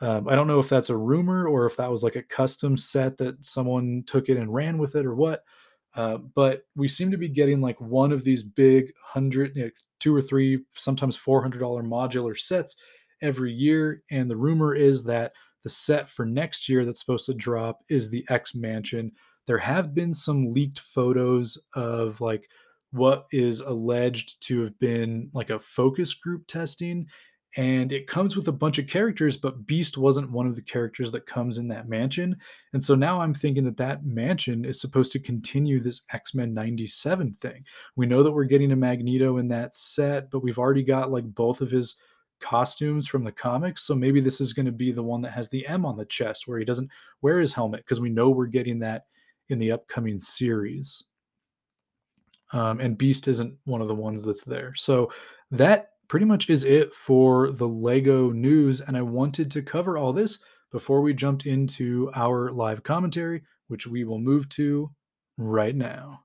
[0.00, 2.76] Um, I don't know if that's a rumor or if that was like a custom
[2.76, 5.42] set that someone took it and ran with it or what
[5.96, 9.70] uh, but we seem to be getting like one of these big hundred, you know,
[9.98, 12.76] two or three, sometimes four hundred dollar modular sets
[13.22, 14.02] every year.
[14.10, 15.32] And the rumor is that
[15.64, 19.10] the set for next year that's supposed to drop is the X Mansion.
[19.46, 22.48] There have been some leaked photos of like
[22.92, 27.06] what is alleged to have been like a focus group testing
[27.56, 31.10] and it comes with a bunch of characters but beast wasn't one of the characters
[31.10, 32.36] that comes in that mansion.
[32.72, 37.34] And so now i'm thinking that that mansion is supposed to continue this x-men 97
[37.34, 37.64] thing.
[37.96, 41.24] We know that we're getting a magneto in that set but we've already got like
[41.34, 41.96] both of his
[42.40, 43.82] costumes from the comics.
[43.82, 46.04] So maybe this is going to be the one that has the m on the
[46.04, 46.90] chest where he doesn't
[47.22, 49.06] wear his helmet because we know we're getting that
[49.48, 51.04] in the upcoming series.
[52.52, 54.74] Um, and beast isn't one of the ones that's there.
[54.76, 55.10] So
[55.50, 58.80] that pretty much is it for the Lego news.
[58.80, 60.38] And I wanted to cover all this
[60.72, 64.90] before we jumped into our live commentary, which we will move to
[65.38, 66.22] right now.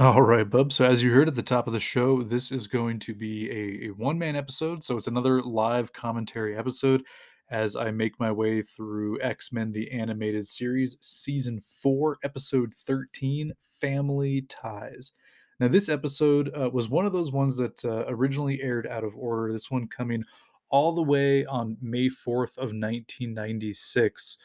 [0.00, 0.72] All right, Bub.
[0.72, 3.50] So, as you heard at the top of the show, this is going to be
[3.50, 4.84] a, a one man episode.
[4.84, 7.02] So, it's another live commentary episode
[7.50, 13.52] as I make my way through X Men the Animated Series, Season 4, Episode 13
[13.80, 15.12] Family Ties.
[15.60, 19.16] Now, this episode uh, was one of those ones that uh, originally aired out of
[19.16, 20.24] order, this one coming
[20.70, 24.36] all the way on May 4th of 1996.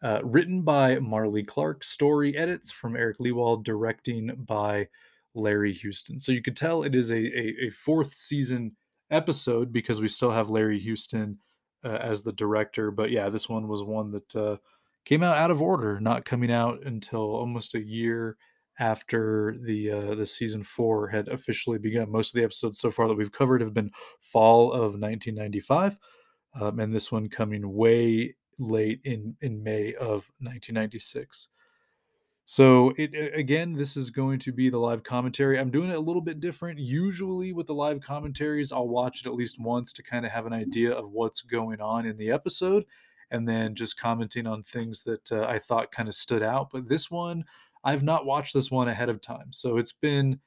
[0.00, 4.86] Uh, written by Marley Clark, story edits from Eric Lewald, directing by
[5.34, 6.20] Larry Houston.
[6.20, 8.76] So you could tell it is a, a, a fourth season
[9.10, 11.38] episode because we still have Larry Houston
[11.84, 12.90] uh, as the director.
[12.90, 14.56] But yeah, this one was one that uh,
[15.04, 18.36] came out out of order, not coming out until almost a year
[18.78, 22.10] after the uh, the season four had officially begun.
[22.10, 25.98] Most of the episodes so far that we've covered have been fall of 1995,
[26.60, 31.48] um, and this one coming way late in in May of 1996.
[32.50, 35.58] So it again, this is going to be the live commentary.
[35.58, 36.78] I'm doing it a little bit different.
[36.78, 40.46] Usually with the live commentaries, I'll watch it at least once to kind of have
[40.46, 42.86] an idea of what's going on in the episode,
[43.30, 46.70] and then just commenting on things that uh, I thought kind of stood out.
[46.72, 47.44] But this one,
[47.84, 50.40] I've not watched this one ahead of time, so it's been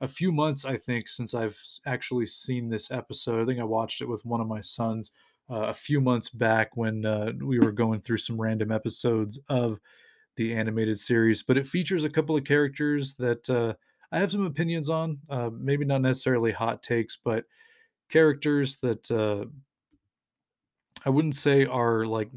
[0.00, 3.42] a few months, I think, since I've actually seen this episode.
[3.42, 5.10] I think I watched it with one of my sons
[5.50, 9.80] uh, a few months back when uh, we were going through some random episodes of
[10.38, 13.74] the animated series, but it features a couple of characters that uh,
[14.10, 15.18] I have some opinions on.
[15.28, 17.44] Uh, maybe not necessarily hot takes, but
[18.08, 19.44] characters that uh,
[21.04, 22.30] I wouldn't say are like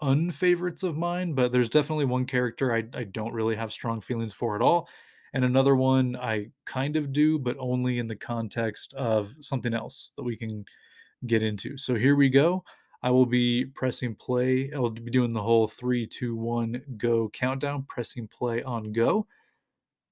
[0.00, 4.32] unfavorites of mine, but there's definitely one character I, I don't really have strong feelings
[4.32, 4.88] for at all.
[5.34, 10.12] And another one I kind of do, but only in the context of something else
[10.16, 10.64] that we can
[11.26, 11.76] get into.
[11.78, 12.64] So here we go.
[13.02, 14.70] I will be pressing play.
[14.72, 19.26] I will be doing the whole three, two, one, go countdown, pressing play on go.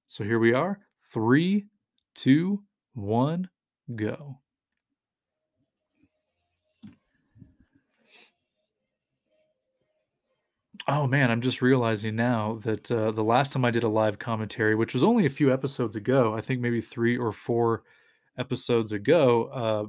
[0.07, 0.79] So here we are.
[1.09, 1.67] Three,
[2.15, 3.49] two, one,
[3.95, 4.39] go.
[10.87, 14.17] Oh man, I'm just realizing now that uh, the last time I did a live
[14.19, 17.83] commentary, which was only a few episodes ago, I think maybe three or four
[18.37, 19.85] episodes ago, uh,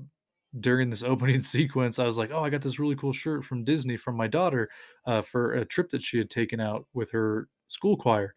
[0.61, 3.65] during this opening sequence, I was like, "Oh, I got this really cool shirt from
[3.65, 4.71] Disney from my daughter
[5.07, 8.35] uh, for a trip that she had taken out with her school choir."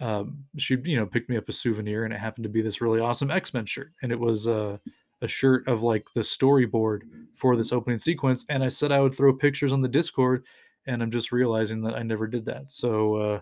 [0.00, 2.80] um, she you know picked me up a souvenir, and it happened to be this
[2.80, 4.76] really awesome X Men shirt, and it was uh,
[5.22, 7.02] a shirt of like the storyboard
[7.34, 8.44] for this opening sequence.
[8.48, 10.44] And I said I would throw pictures on the Discord,
[10.86, 12.70] and I'm just realizing that I never did that.
[12.72, 13.40] So uh,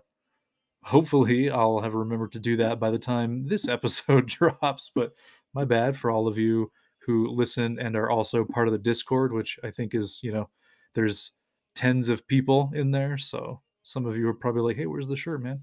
[0.85, 4.91] hopefully I'll have remembered to do that by the time this episode drops.
[4.95, 5.13] But
[5.55, 6.71] my bad for all of you
[7.07, 10.49] who listen and are also part of the Discord, which I think is, you know,
[10.95, 11.33] there's
[11.75, 13.19] tens of people in there.
[13.19, 15.61] So some of you are probably like, hey, where's the shirt, man?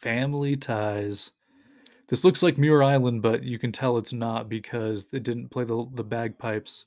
[0.00, 1.30] Family ties.
[2.08, 5.64] This looks like Muir Island, but you can tell it's not because it didn't play
[5.64, 6.86] the, the bagpipes.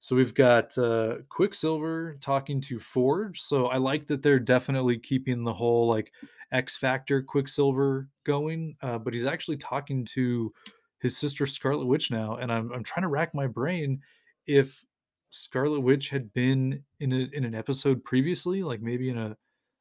[0.00, 3.40] So we've got uh, Quicksilver talking to Forge.
[3.40, 6.10] So I like that they're definitely keeping the whole like
[6.52, 10.52] X Factor Quicksilver going, uh, but he's actually talking to
[11.00, 14.00] his sister Scarlet Witch now, and I'm I'm trying to rack my brain
[14.46, 14.84] if
[15.30, 19.36] Scarlet Witch had been in a, in an episode previously, like maybe in a,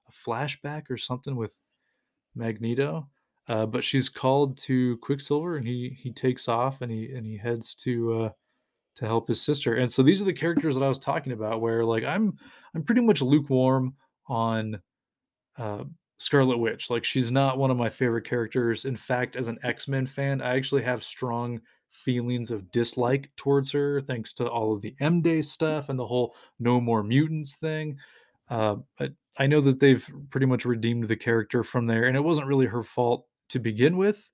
[0.08, 1.56] a flashback or something with
[2.36, 3.08] Magneto.
[3.48, 7.38] Uh, but she's called to Quicksilver, and he he takes off and he and he
[7.38, 8.30] heads to uh,
[9.00, 9.76] to help his sister.
[9.76, 12.38] And so these are the characters that I was talking about, where like I'm
[12.76, 13.96] I'm pretty much lukewarm
[14.28, 14.82] on
[15.58, 15.86] uh,
[16.18, 16.90] Scarlet Witch.
[16.90, 18.84] Like she's not one of my favorite characters.
[18.84, 23.72] In fact, as an X Men fan, I actually have strong feelings of dislike towards
[23.72, 27.56] her, thanks to all of the M Day stuff and the whole No More Mutants
[27.56, 27.98] thing.
[28.50, 32.24] Uh, but I know that they've pretty much redeemed the character from there, and it
[32.24, 34.30] wasn't really her fault to begin with.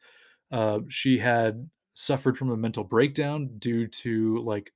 [0.51, 4.72] Uh, she had suffered from a mental breakdown due to like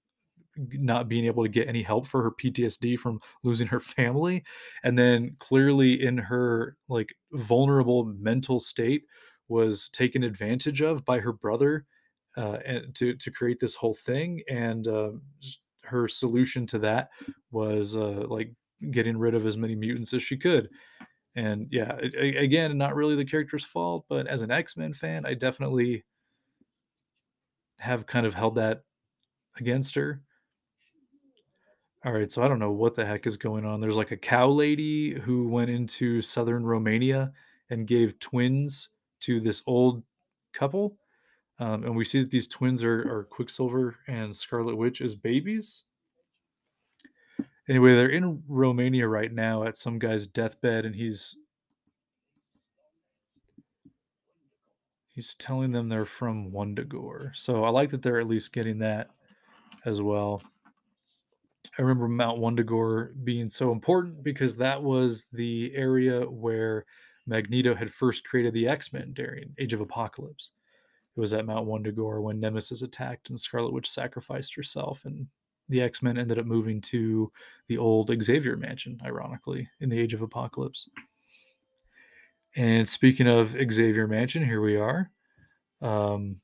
[0.58, 4.44] not being able to get any help for her PTSD from losing her family
[4.84, 9.04] and then clearly in her like vulnerable mental state
[9.48, 11.86] was taken advantage of by her brother
[12.38, 15.12] uh, and to to create this whole thing and uh,
[15.84, 17.10] her solution to that
[17.52, 18.52] was uh, like
[18.92, 20.70] getting rid of as many mutants as she could.
[21.36, 26.04] And yeah again not really the character's fault but as an x-men fan i definitely
[27.80, 28.84] have kind of held that
[29.58, 30.22] against her
[32.06, 33.82] all right, so I don't know what the heck is going on.
[33.82, 37.34] There's like a cow lady who went into southern Romania
[37.70, 38.88] and gave twins
[39.22, 40.02] to this old
[40.54, 40.98] couple.
[41.60, 45.84] Um, and we see that these twins are, are Quicksilver and Scarlet Witch as babies.
[47.68, 51.36] Anyway, they're in Romania right now at some guy's deathbed, and he's
[55.20, 57.36] he's telling them they're from Wundagore.
[57.36, 59.10] So I like that they're at least getting that
[59.84, 60.42] as well.
[61.78, 66.86] I remember Mount Wundagore being so important because that was the area where
[67.28, 70.52] Magneto had first created the X Men during Age of Apocalypse.
[71.18, 75.28] It was at Mount Wundagore when Nemesis attacked and Scarlet Witch sacrificed herself, and
[75.68, 77.30] the X Men ended up moving to
[77.68, 80.88] the old Xavier mansion, ironically, in the Age of Apocalypse.
[82.56, 85.12] And speaking of Xavier Mansion, here we are.
[85.82, 86.38] Um,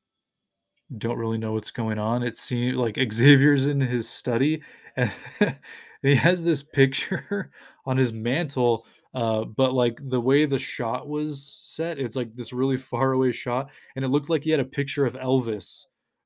[0.98, 2.24] don't really know what's going on.
[2.24, 4.62] It seems like Xavier's in his study
[4.96, 5.12] and
[6.02, 7.52] he has this picture
[7.86, 8.86] on his mantle
[9.16, 13.32] uh, but like the way the shot was set, it's like this really far away
[13.32, 15.86] shot, and it looked like he had a picture of Elvis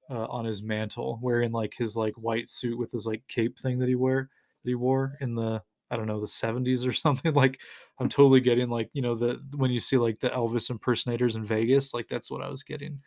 [0.09, 3.77] uh, on his mantle, wearing like his like white suit with his like cape thing
[3.77, 4.27] that he wear
[4.63, 5.61] that he wore in the
[5.91, 7.33] I don't know the 70s or something.
[7.33, 7.61] Like
[7.99, 11.45] I'm totally getting like you know the when you see like the Elvis impersonators in
[11.45, 13.01] Vegas, like that's what I was getting.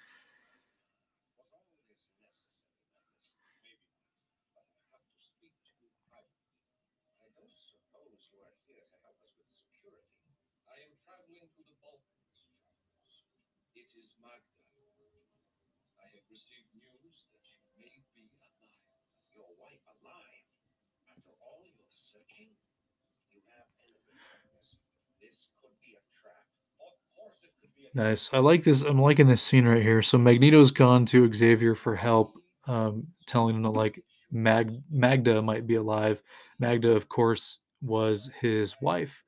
[27.94, 28.30] Nice.
[28.32, 28.82] I like this.
[28.82, 30.02] I'm liking this scene right here.
[30.02, 32.32] So Magneto's gone to Xavier for help,
[32.66, 36.22] um, telling him that like Mag Magda might be alive.
[36.58, 39.22] Magda, of course, was his wife,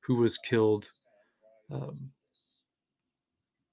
[0.00, 0.90] who was killed.
[1.70, 2.10] Um,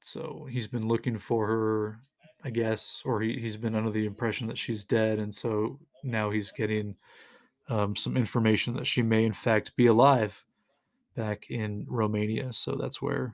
[0.02, 2.00] so he's been looking for her,
[2.44, 6.30] I guess, or he, he's been under the impression that she's dead, and so now
[6.30, 6.96] he's getting
[7.70, 10.44] um, some information that she may in fact be alive
[11.16, 12.54] back in Romania.
[12.54, 13.34] So that's where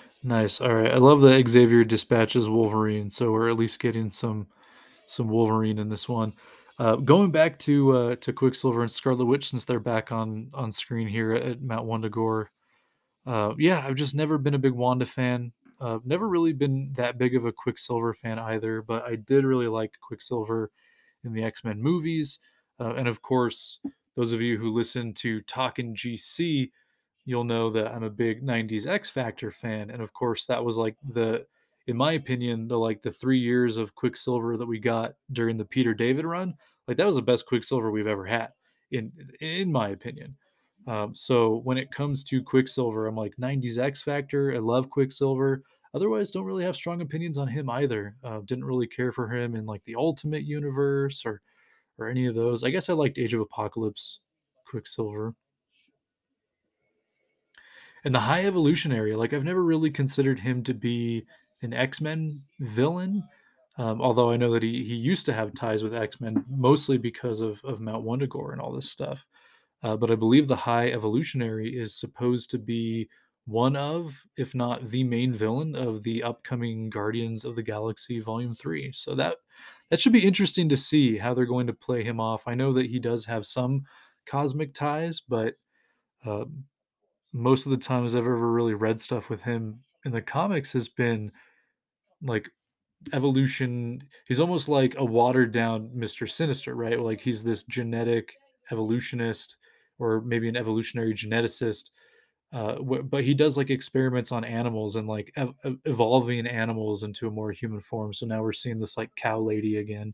[0.23, 0.61] nice.
[0.61, 0.91] All right.
[0.91, 4.47] I love that Xavier dispatches Wolverine, so we're at least getting some
[5.05, 6.33] some Wolverine in this one.
[6.79, 10.71] Uh, going back to uh, to Quicksilver and Scarlet Witch, since they're back on on
[10.71, 12.47] screen here at Mount Wundagore.
[13.25, 15.51] Uh, yeah, I've just never been a big Wanda fan.
[15.79, 19.67] Uh, never really been that big of a Quicksilver fan either, but I did really
[19.67, 20.71] like Quicksilver
[21.23, 22.39] in the X Men movies.
[22.79, 23.79] Uh, and of course,
[24.15, 26.71] those of you who listen to Talking GC,
[27.25, 29.89] you'll know that I'm a big 90s X Factor fan.
[29.89, 31.45] And of course, that was like the,
[31.87, 35.65] in my opinion, the like the three years of Quicksilver that we got during the
[35.65, 36.55] Peter David run.
[36.87, 38.49] Like that was the best Quicksilver we've ever had,
[38.91, 40.35] in in my opinion.
[40.87, 44.53] Um, so when it comes to Quicksilver, I'm like 90s X Factor.
[44.53, 45.63] I love Quicksilver.
[45.93, 48.15] Otherwise, don't really have strong opinions on him either.
[48.23, 51.41] Uh, didn't really care for him in like the Ultimate Universe or
[51.97, 52.63] or any of those.
[52.63, 54.19] I guess I liked Age of Apocalypse
[54.65, 55.35] Quicksilver.
[58.03, 61.25] And the High Evolutionary, like I've never really considered him to be
[61.61, 63.23] an X Men villain.
[63.77, 66.97] Um, although I know that he he used to have ties with X Men, mostly
[66.97, 69.25] because of of Mount Wundagore and all this stuff.
[69.83, 73.09] Uh, but I believe the High Evolutionary is supposed to be
[73.45, 78.53] one of, if not the main villain of the upcoming Guardians of the Galaxy Volume
[78.53, 78.91] Three.
[78.93, 79.37] So that
[79.89, 82.47] that should be interesting to see how they're going to play him off.
[82.47, 83.85] I know that he does have some
[84.25, 85.55] cosmic ties, but
[86.25, 86.45] uh,
[87.33, 90.87] most of the times I've ever really read stuff with him in the comics has
[90.89, 91.31] been
[92.21, 92.49] like
[93.13, 94.03] evolution.
[94.27, 96.99] He's almost like a watered down Mister Sinister, right?
[96.99, 98.35] Like he's this genetic
[98.71, 99.57] evolutionist
[99.99, 101.91] or maybe an evolutionary geneticist.
[102.53, 105.53] Uh, but he does like experiments on animals and like ev-
[105.85, 108.13] evolving animals into a more human form.
[108.13, 110.13] So now we're seeing this like cow lady again.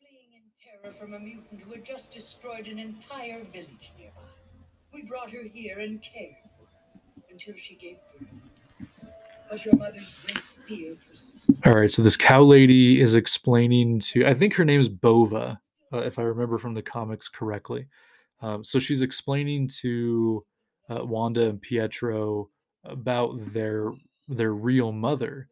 [0.00, 4.35] fleeing in terror from a mutant who had just destroyed an entire village nearby.
[4.96, 8.88] We brought her here and cared for her until she gave birth.
[9.50, 11.58] But your mother's great fear persisted.
[11.66, 15.60] All right, so this cow lady is explaining to I think her name's Bova,
[15.92, 17.88] uh, if I remember from the comics correctly.
[18.40, 20.46] Um, so she's explaining to
[20.88, 22.48] uh, Wanda and Pietro
[22.82, 23.92] about their
[24.28, 25.46] their real mother,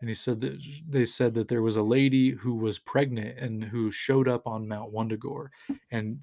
[0.00, 3.62] and he said that they said that there was a lady who was pregnant and
[3.62, 5.50] who showed up on Mount Wundagore,
[5.92, 6.18] and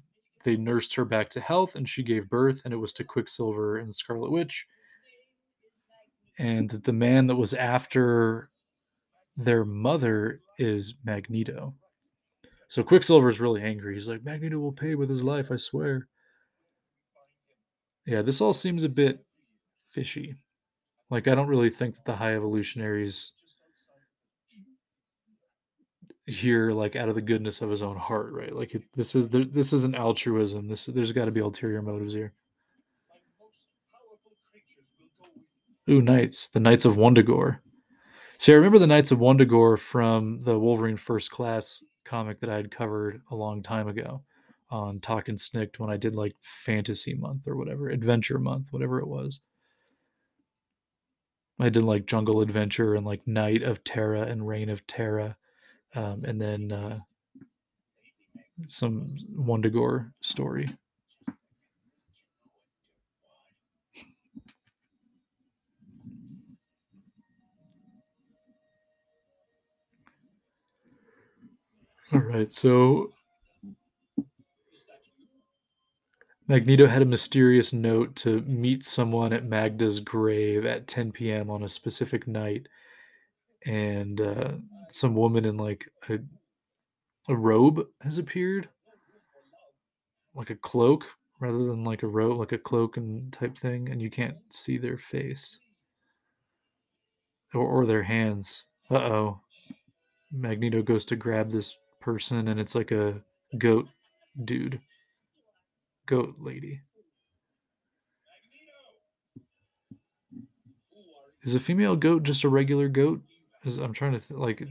[0.46, 3.78] they nursed her back to health, and she gave birth, and it was to Quicksilver
[3.78, 4.64] and Scarlet Witch,
[6.38, 8.48] and the man that was after
[9.36, 11.74] their mother is Magneto.
[12.68, 13.94] So Quicksilver's really angry.
[13.94, 16.06] He's like, Magneto will pay with his life, I swear.
[18.06, 19.24] Yeah, this all seems a bit
[19.90, 20.36] fishy.
[21.10, 23.32] Like, I don't really think that the High Evolutionaries
[26.26, 28.54] here, like, out of the goodness of his own heart, right?
[28.54, 30.68] Like, it, this is there, this is an altruism.
[30.68, 32.32] This there's got to be ulterior motives here.
[35.88, 37.60] Ooh, Knights, the Knights of Wundagore.
[38.38, 42.56] See, I remember the Knights of Wundagore from the Wolverine First Class comic that I
[42.56, 44.22] had covered a long time ago
[44.68, 49.06] on Talkin' Snikt when I did like Fantasy Month or whatever, Adventure Month, whatever it
[49.06, 49.40] was.
[51.58, 55.36] I did like Jungle Adventure and like Night of Terra and Reign of Terra,
[55.96, 56.98] um, and then uh,
[58.66, 60.68] some Wundagore story.
[72.12, 73.12] All right, so
[76.48, 81.50] Magneto had a mysterious note to meet someone at Magda's grave at 10 p.m.
[81.50, 82.68] on a specific night,
[83.66, 84.52] and uh,
[84.88, 86.18] some woman in like a,
[87.28, 88.68] a robe has appeared,
[90.34, 91.06] like a cloak
[91.40, 94.78] rather than like a robe, like a cloak and type thing, and you can't see
[94.78, 95.58] their face
[97.54, 98.64] or, or their hands.
[98.90, 99.40] Uh oh.
[100.32, 103.20] Magneto goes to grab this person, and it's like a
[103.58, 103.88] goat
[104.44, 104.80] dude,
[106.06, 106.80] goat lady.
[111.42, 113.20] Is a female goat just a regular goat?
[113.66, 114.62] Is, I'm trying to th- like,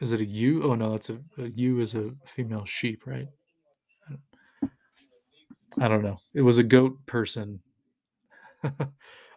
[0.00, 0.62] is it a?
[0.62, 3.28] Oh no, it's a, a is a female sheep, right?
[5.78, 6.18] I don't know.
[6.34, 7.60] It was a goat person.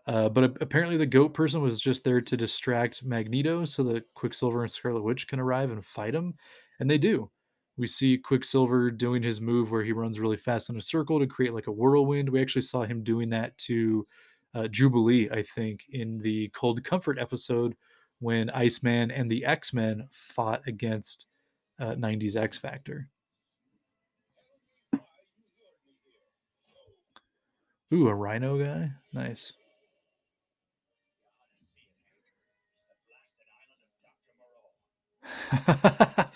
[0.07, 4.11] uh, but a- apparently, the goat person was just there to distract Magneto so that
[4.15, 6.33] Quicksilver and Scarlet Witch can arrive and fight him.
[6.79, 7.29] And they do.
[7.77, 11.27] We see Quicksilver doing his move where he runs really fast in a circle to
[11.27, 12.29] create like a whirlwind.
[12.29, 14.07] We actually saw him doing that to
[14.55, 17.75] uh, Jubilee, I think, in the Cold Comfort episode
[18.19, 21.25] when Iceman and the X Men fought against
[21.79, 23.09] uh, 90s X Factor.
[27.91, 28.91] Ooh, a Rhino guy?
[29.13, 29.53] Nice.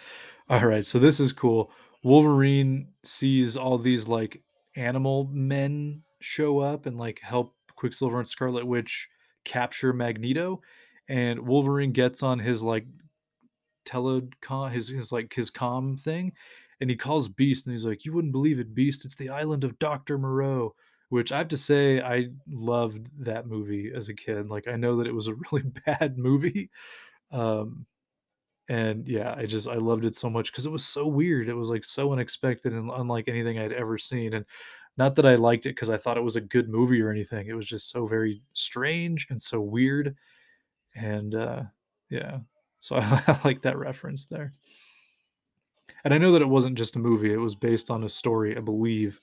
[0.50, 1.72] all right, so this is cool.
[2.04, 4.42] Wolverine sees all these like
[4.76, 9.10] animal men show up and like help Quicksilver and Scarlet Witch
[9.46, 10.62] capture Magneto
[11.10, 12.86] and Wolverine gets on his like
[13.86, 16.34] telecom, his his like his com thing,
[16.82, 19.06] and he calls Beast, and he's like, "You wouldn't believe it, Beast.
[19.06, 20.76] It's the island of Doctor Moreau."
[21.10, 24.50] Which I have to say, I loved that movie as a kid.
[24.50, 26.72] Like, I know that it was a really bad movie,
[27.32, 27.86] um,
[28.70, 31.50] and yeah, I just I loved it so much because it was so weird.
[31.50, 34.34] It was like so unexpected and unlike anything I'd ever seen.
[34.34, 34.46] And
[34.98, 37.48] not that I liked it because I thought it was a good movie or anything.
[37.48, 40.16] It was just so very strange and so weird.
[40.96, 41.64] And uh
[42.10, 42.40] yeah.
[42.80, 44.54] So I, I like that reference there.
[46.04, 48.58] And I know that it wasn't just a movie, it was based on a story,
[48.58, 49.22] I believe.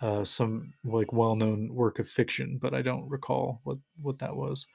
[0.00, 4.66] Uh, some like well-known work of fiction, but I don't recall what what that was.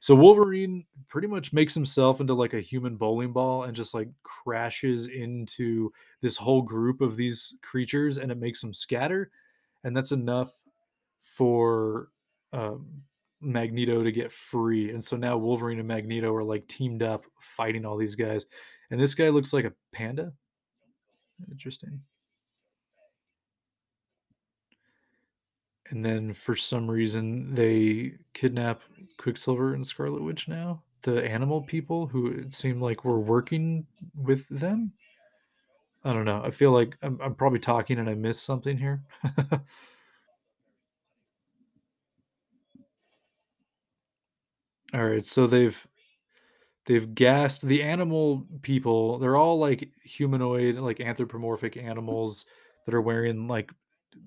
[0.00, 4.08] So Wolverine pretty much makes himself into like a human bowling ball and just like
[4.24, 9.30] crashes into this whole group of these creatures and it makes them scatter.
[9.84, 10.52] And that's enough
[11.20, 12.08] for
[12.52, 13.02] um,
[13.42, 14.90] Magneto to get free.
[14.90, 18.46] And so now Wolverine and Magneto are like teamed up fighting all these guys.
[18.90, 20.32] And this guy looks like a panda.
[21.50, 22.00] Interesting.
[25.92, 28.80] and then for some reason they kidnap
[29.18, 30.82] Quicksilver and Scarlet Witch now.
[31.02, 33.86] The animal people who it seemed like were working
[34.16, 34.92] with them.
[36.04, 36.42] I don't know.
[36.42, 39.02] I feel like I'm, I'm probably talking and I missed something here.
[44.94, 45.86] All right, so they've
[46.86, 49.18] they've gassed the animal people.
[49.18, 52.44] They're all like humanoid, like anthropomorphic animals
[52.86, 53.70] that are wearing like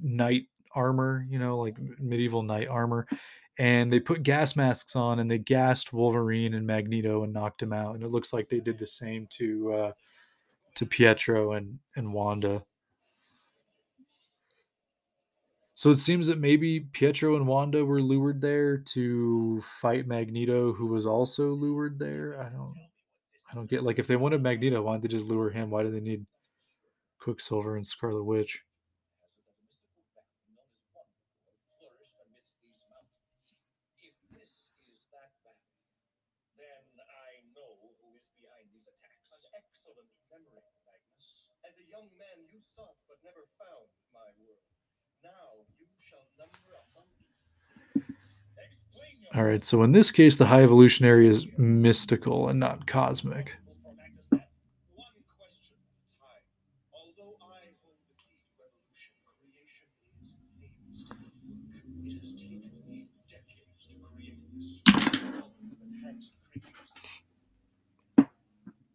[0.02, 3.08] knight armor, you know, like medieval knight armor.
[3.58, 7.72] And they put gas masks on and they gassed Wolverine and Magneto and knocked him
[7.72, 7.96] out.
[7.96, 9.92] And it looks like they did the same to uh,
[10.76, 12.64] to Pietro and and Wanda.
[15.76, 20.88] So it seems that maybe Pietro and Wanda were lured there to fight Magneto, who
[20.88, 22.40] was also lured there.
[22.40, 22.74] I don't,
[23.52, 25.70] I don't get like if they wanted Magneto, why didn't they just lure him?
[25.70, 26.26] Why do they need
[27.20, 28.62] Quicksilver and Scarlet Witch?
[39.86, 41.46] excellent memory, Magnus.
[41.62, 43.86] As a young man, you sought but never found
[44.18, 44.85] my world.
[45.26, 48.38] Now you shall number among its sins.
[48.62, 53.58] Explain All right, so in this case, the High Evolutionary is mystical and not cosmic.
[53.58, 54.48] responsible for Magnus' death.
[54.94, 56.46] One question at a time.
[56.94, 59.90] Although I hold the key to evolution, creation
[60.22, 61.82] is painstaking work.
[62.06, 66.94] It has taken me decades to create this strong and enhanced creatures.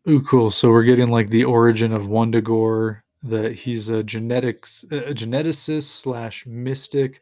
[0.09, 0.51] Ooh, cool.
[0.51, 3.03] So we're getting like the origin of Wundagore.
[3.23, 7.21] That he's a genetics a geneticist slash mystic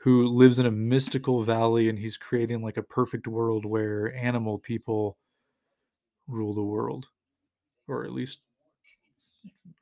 [0.00, 4.58] who lives in a mystical valley, and he's creating like a perfect world where animal
[4.58, 5.18] people
[6.26, 7.06] rule the world,
[7.86, 8.40] or at least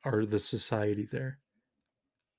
[0.03, 1.39] are the society there.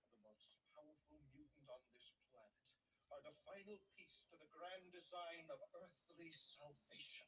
[0.06, 2.62] The most powerful mutant on this planet
[3.10, 7.26] are the final piece to the grand design of earthly salvation.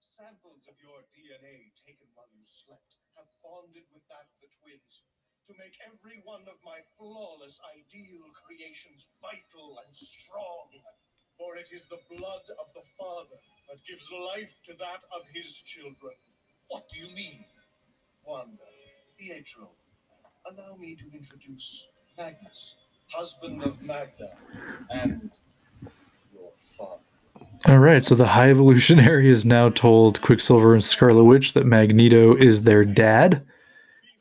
[0.00, 5.04] Samples of your DNA taken while you slept have bonded with that of the twins
[5.46, 10.68] to make every one of my flawless ideal creations vital and strong.
[11.36, 13.36] For it is the blood of the Father
[13.68, 16.14] that gives life to that of his children.
[16.68, 17.44] What do you mean?
[18.24, 18.56] Wanda,
[19.18, 19.70] Pietro,
[20.50, 22.76] allow me to introduce Magnus,
[23.10, 24.30] husband of Magda,
[24.90, 25.30] and
[26.32, 27.02] your father.
[27.66, 32.34] All right, so the High Evolutionary has now told Quicksilver and Scarlet Witch that Magneto
[32.34, 33.44] is their dad.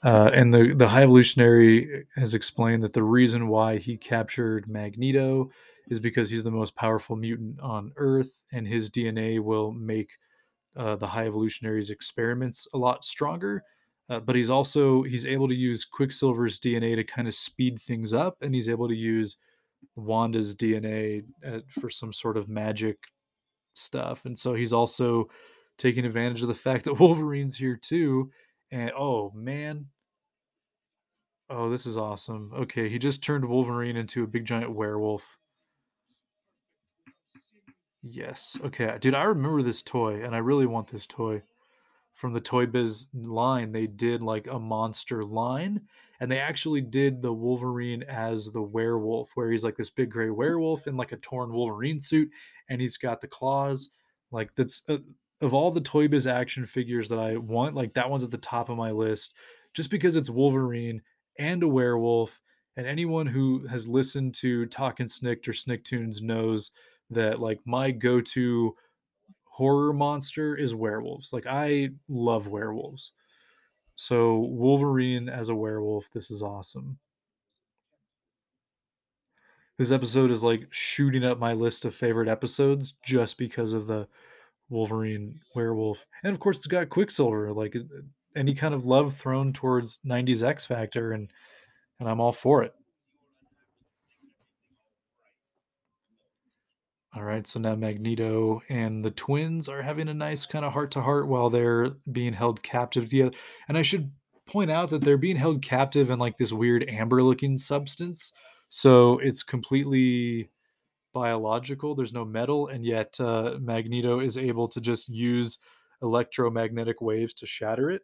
[0.03, 5.49] Uh, and the, the High Evolutionary has explained that the reason why he captured Magneto
[5.87, 10.09] is because he's the most powerful mutant on Earth, and his DNA will make
[10.75, 13.63] uh, the High Evolutionary's experiments a lot stronger.
[14.09, 18.13] Uh, but he's also he's able to use Quicksilver's DNA to kind of speed things
[18.13, 19.37] up, and he's able to use
[19.95, 22.97] Wanda's DNA uh, for some sort of magic
[23.73, 24.25] stuff.
[24.25, 25.29] And so he's also
[25.77, 28.29] taking advantage of the fact that Wolverine's here too.
[28.71, 29.87] And oh man.
[31.55, 32.51] Oh, this is awesome.
[32.55, 35.23] Okay, he just turned Wolverine into a big giant werewolf.
[38.01, 38.57] Yes.
[38.65, 41.43] Okay, dude, I remember this toy and I really want this toy.
[42.11, 45.81] From the Toy Biz line, they did like a monster line
[46.19, 50.29] and they actually did the Wolverine as the werewolf, where he's like this big gray
[50.29, 52.29] werewolf in like a torn Wolverine suit,
[52.69, 53.89] and he's got the claws.
[54.31, 54.97] Like that's uh,
[55.41, 58.37] of all the Toy Biz action figures that I want, like that one's at the
[58.37, 59.33] top of my list,
[59.73, 61.01] just because it's Wolverine
[61.37, 62.41] and a werewolf.
[62.75, 66.71] And anyone who has listened to Talking Snikt or Sniktoons knows
[67.09, 68.75] that like my go-to
[69.45, 71.31] horror monster is werewolves.
[71.31, 73.11] Like I love werewolves.
[73.95, 76.97] So Wolverine as a werewolf, this is awesome.
[79.77, 84.07] This episode is like shooting up my list of favorite episodes just because of the
[84.69, 86.05] Wolverine werewolf.
[86.23, 87.75] And of course it's got Quicksilver, like
[88.35, 91.31] any kind of love thrown towards 90s X Factor and
[91.99, 92.73] and I'm all for it.
[97.15, 100.89] All right, so now Magneto and the twins are having a nice kind of heart
[100.91, 103.35] to heart while they're being held captive together.
[103.67, 104.11] And I should
[104.47, 108.33] point out that they're being held captive in like this weird amber looking substance.
[108.69, 110.49] So it's completely
[111.13, 111.93] biological.
[111.93, 115.59] There's no metal, and yet uh, Magneto is able to just use
[116.01, 118.01] electromagnetic waves to shatter it.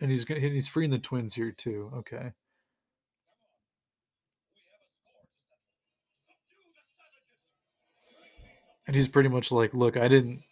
[0.00, 1.90] And he's and he's freeing the twins here too.
[1.98, 2.32] Okay.
[8.86, 10.42] and he's pretty much like look i didn't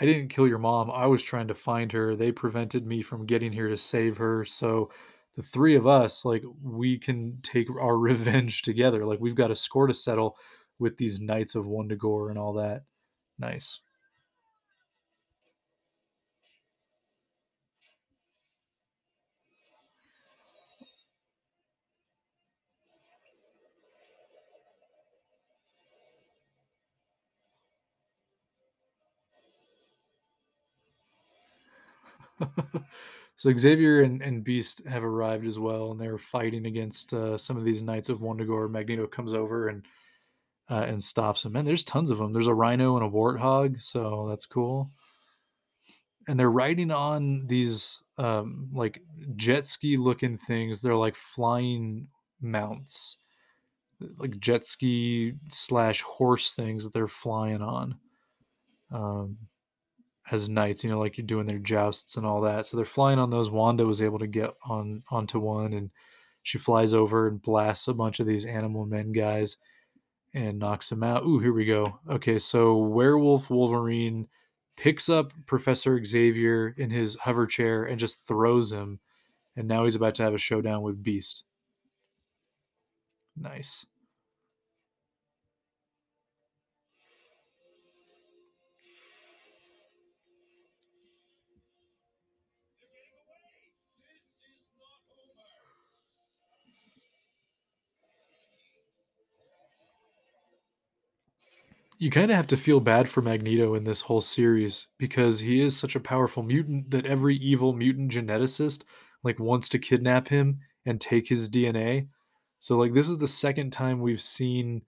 [0.00, 0.90] i didn't kill your mom.
[0.90, 2.16] I was trying to find her.
[2.16, 4.44] They prevented me from getting here to save her.
[4.44, 4.90] So
[5.36, 9.04] the three of us like we can take our revenge together.
[9.04, 10.36] Like we've got a score to settle
[10.78, 12.82] with these knights of wundagore and all that.
[13.38, 13.80] Nice
[33.36, 37.56] so Xavier and, and Beast have arrived as well, and they're fighting against uh, some
[37.56, 38.70] of these knights of Wundagore.
[38.70, 39.84] Magneto comes over and
[40.70, 41.56] uh, and stops them.
[41.56, 42.32] And there's tons of them.
[42.32, 44.90] There's a rhino and a warthog, so that's cool.
[46.26, 49.02] And they're riding on these um, like
[49.36, 50.80] jet ski looking things.
[50.80, 52.08] They're like flying
[52.40, 53.18] mounts,
[54.18, 57.98] like jet ski slash horse things that they're flying on.
[58.90, 59.36] Um,
[60.30, 62.66] as knights, you know, like you're doing their jousts and all that.
[62.66, 63.50] So they're flying on those.
[63.50, 65.90] Wanda was able to get on onto one and
[66.42, 69.56] she flies over and blasts a bunch of these animal men guys
[70.34, 71.24] and knocks them out.
[71.24, 71.98] Ooh, here we go.
[72.10, 74.28] Okay, so werewolf Wolverine
[74.76, 79.00] picks up Professor Xavier in his hover chair and just throws him.
[79.56, 81.44] And now he's about to have a showdown with Beast.
[83.36, 83.86] Nice.
[101.98, 105.60] You kind of have to feel bad for Magneto in this whole series because he
[105.60, 108.82] is such a powerful mutant that every evil mutant geneticist
[109.22, 112.08] like wants to kidnap him and take his DNA.
[112.60, 114.82] So like this is the second time we've seen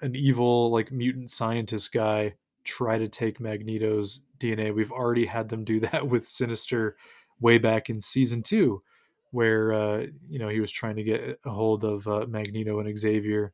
[0.00, 2.34] an evil like mutant scientist guy
[2.64, 4.74] try to take Magneto's DNA.
[4.74, 6.96] We've already had them do that with Sinister
[7.40, 8.82] way back in season 2
[9.30, 12.98] where uh you know he was trying to get a hold of uh, Magneto and
[12.98, 13.52] Xavier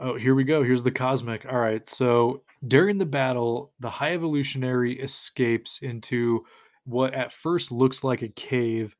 [0.00, 0.62] Oh, here we go.
[0.62, 1.44] Here's the cosmic.
[1.46, 1.84] All right.
[1.86, 6.44] So during the battle, the high evolutionary escapes into
[6.84, 8.96] what at first looks like a cave,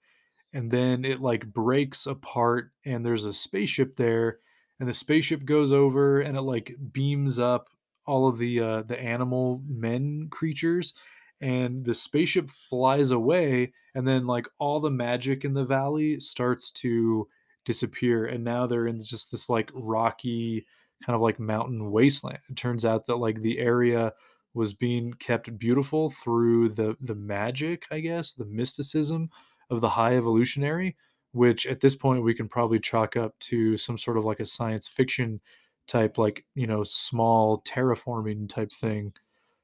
[0.52, 4.38] and then it like breaks apart, and there's a spaceship there,
[4.80, 7.68] and the spaceship goes over and it like beams up
[8.06, 10.94] all of the uh, the animal men creatures,
[11.40, 16.70] and the spaceship flies away, and then like all the magic in the valley starts
[16.72, 17.28] to
[17.64, 20.66] disappear, and now they're in just this like rocky
[21.04, 22.38] kind of like mountain wasteland.
[22.48, 24.12] It turns out that like the area
[24.54, 29.30] was being kept beautiful through the the magic, I guess, the mysticism
[29.70, 30.96] of the high evolutionary,
[31.32, 34.46] which at this point we can probably chalk up to some sort of like a
[34.46, 35.40] science fiction
[35.86, 39.12] type, like, you know, small terraforming type thing.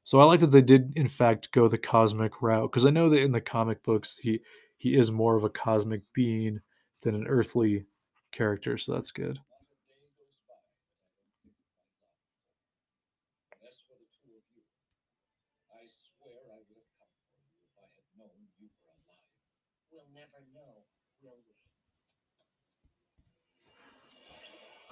[0.05, 3.09] So I like that they did in fact go the cosmic route because I know
[3.11, 4.41] that in the comic books he
[4.77, 6.61] he is more of a cosmic being
[7.03, 7.85] than an earthly
[8.33, 9.39] character, so that's good.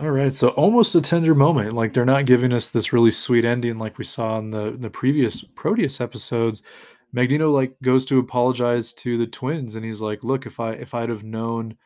[0.03, 1.75] All right, so almost a tender moment.
[1.75, 4.91] Like they're not giving us this really sweet ending like we saw in the the
[4.91, 6.65] previous Proteus episodes.
[7.13, 10.93] Magneto like goes to apologize to the twins and he's like, "Look, if I if
[10.93, 11.77] I'd have known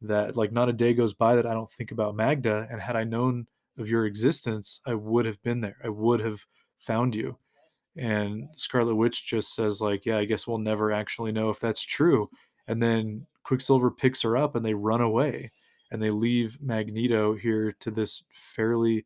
[0.00, 2.96] that like not a day goes by that I don't think about Magda and had
[2.96, 3.46] I known
[3.76, 5.76] of your existence, I would have been there.
[5.84, 6.40] I would have
[6.78, 7.36] found you."
[7.94, 11.82] And Scarlet Witch just says like, "Yeah, I guess we'll never actually know if that's
[11.82, 12.30] true."
[12.68, 15.50] And then Quicksilver picks her up and they run away
[15.90, 18.22] and they leave Magneto here to this
[18.54, 19.04] fairly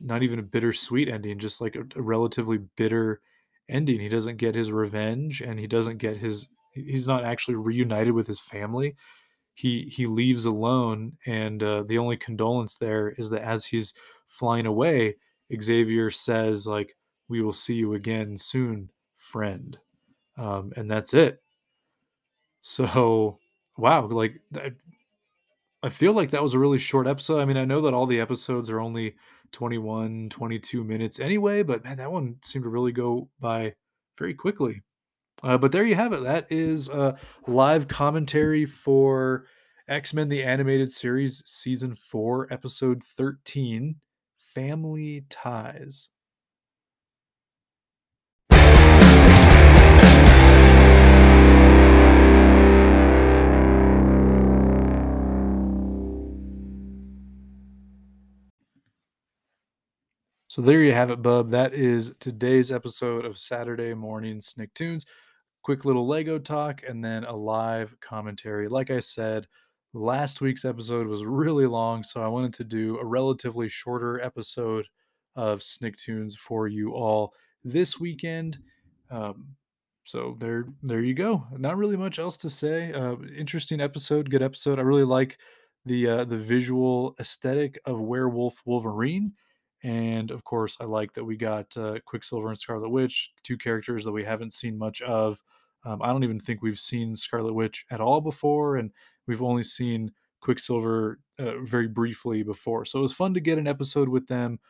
[0.00, 3.20] not even a bittersweet ending, just like a, a relatively bitter
[3.68, 4.00] ending.
[4.00, 8.26] He doesn't get his revenge and he doesn't get his he's not actually reunited with
[8.26, 8.96] his family.
[9.54, 13.94] He he leaves alone and uh, the only condolence there is that as he's
[14.26, 15.16] flying away,
[15.60, 16.96] Xavier says like
[17.28, 19.78] we will see you again soon, friend.
[20.36, 21.42] Um, and that's it.
[22.60, 23.38] So,
[23.76, 24.40] wow, like
[25.82, 27.40] I, feel like that was a really short episode.
[27.40, 29.16] I mean, I know that all the episodes are only
[29.52, 33.74] 21, 22 minutes anyway, but man, that one seemed to really go by
[34.18, 34.82] very quickly.
[35.42, 36.22] Uh, but there you have it.
[36.22, 39.46] That is a live commentary for
[39.88, 43.96] X Men the Animated Series, Season 4, Episode 13
[44.54, 46.10] Family Ties.
[60.52, 61.50] So there you have it, bub.
[61.52, 65.06] That is today's episode of Saturday Morning Sniktoons.
[65.62, 68.68] Quick little Lego talk and then a live commentary.
[68.68, 69.48] Like I said,
[69.94, 74.84] last week's episode was really long, so I wanted to do a relatively shorter episode
[75.36, 77.32] of Sniktoons for you all
[77.64, 78.58] this weekend.
[79.10, 79.56] Um,
[80.04, 81.46] so there, there you go.
[81.56, 82.92] Not really much else to say.
[82.92, 84.78] Uh, interesting episode, good episode.
[84.78, 85.38] I really like
[85.86, 89.32] the uh, the visual aesthetic of Werewolf Wolverine
[89.82, 94.04] and of course, I like that we got uh, Quicksilver and Scarlet Witch, two characters
[94.04, 95.40] that we haven't seen much of.
[95.84, 98.92] Um, I don't even think we've seen Scarlet Witch at all before, and
[99.26, 102.84] we've only seen Quicksilver uh, very briefly before.
[102.84, 104.60] So it was fun to get an episode with them,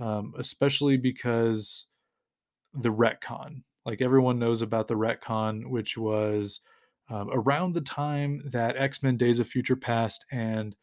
[0.00, 1.86] um, especially because
[2.74, 3.62] the retcon.
[3.84, 6.60] Like everyone knows about the retcon, which was
[7.08, 10.74] um, around the time that X Men Days of Future Past and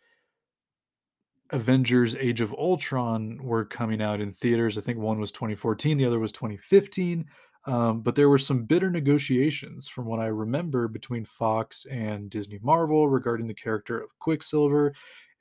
[1.54, 4.78] Avengers Age of Ultron were coming out in theaters.
[4.78, 7.26] I think one was 2014, the other was 2015.
[7.66, 12.60] Um, but there were some bitter negotiations, from what I remember, between Fox and Disney
[12.62, 14.94] Marvel regarding the character of Quicksilver.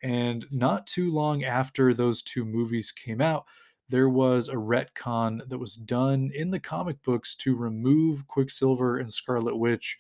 [0.02, 3.46] And not too long after those two movies came out,
[3.88, 9.12] there was a retcon that was done in the comic books to remove Quicksilver and
[9.12, 9.96] Scarlet Witch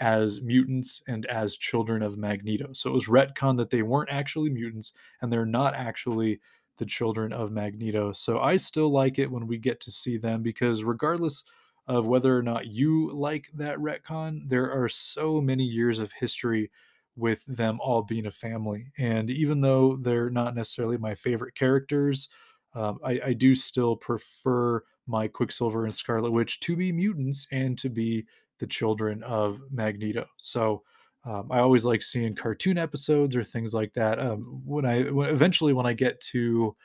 [0.00, 2.72] as mutants and as children of Magneto.
[2.72, 6.40] So it was retcon that they weren't actually mutants and they're not actually
[6.78, 8.12] the children of Magneto.
[8.12, 11.44] So I still like it when we get to see them because regardless
[11.86, 16.70] of whether or not you like that retcon, there are so many years of history
[17.16, 18.86] with them all being a family.
[18.98, 22.28] And even though they're not necessarily my favorite characters,
[22.74, 27.76] um, I, I do still prefer my Quicksilver and Scarlet Witch to be mutants and
[27.78, 28.24] to be
[28.62, 30.24] the children of Magneto.
[30.38, 30.84] So
[31.24, 34.20] um, I always like seeing cartoon episodes or things like that.
[34.20, 36.76] Um, when I when, eventually when I get to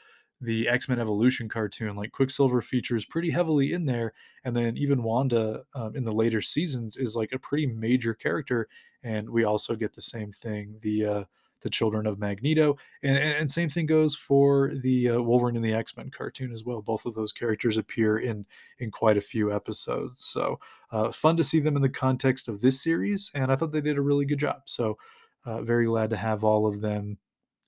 [0.42, 4.14] the X Men Evolution cartoon, like Quicksilver features pretty heavily in there,
[4.44, 8.68] and then even Wanda um, in the later seasons is like a pretty major character,
[9.04, 10.80] and we also get the same thing.
[10.82, 11.24] The uh,
[11.62, 15.74] the children of Magneto, and, and same thing goes for the uh, Wolverine and the
[15.74, 16.82] X Men cartoon as well.
[16.82, 18.46] Both of those characters appear in
[18.80, 20.60] in quite a few episodes, so
[20.92, 23.82] uh, fun to see them in the context of this series, and I thought they
[23.82, 24.62] did a really good job.
[24.66, 24.98] So
[25.46, 27.18] uh, very glad to have all of them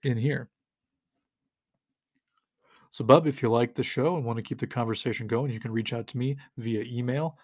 [0.04, 0.50] in here.
[2.92, 5.60] So, Bub, if you like the show and want to keep the conversation going, you
[5.60, 7.38] can reach out to me via email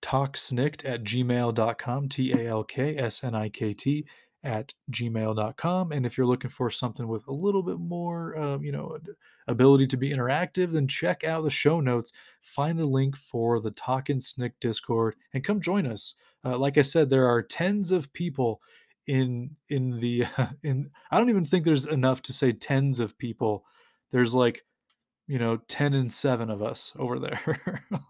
[0.00, 4.06] talksnikt at gmail.com, T A L K S N I K T
[4.44, 5.92] at gmail.com.
[5.92, 8.98] And if you're looking for something with a little bit more, um, you know,
[9.48, 12.12] ability to be interactive, then check out the show notes.
[12.40, 16.14] Find the link for the Talkin' Snikt Discord and come join us.
[16.44, 18.60] Uh, like I said, there are tens of people
[19.06, 20.24] in in the
[20.62, 20.90] in.
[21.10, 23.64] I don't even think there's enough to say tens of people.
[24.12, 24.64] There's like
[25.28, 27.60] you know 10 and 7 of us over there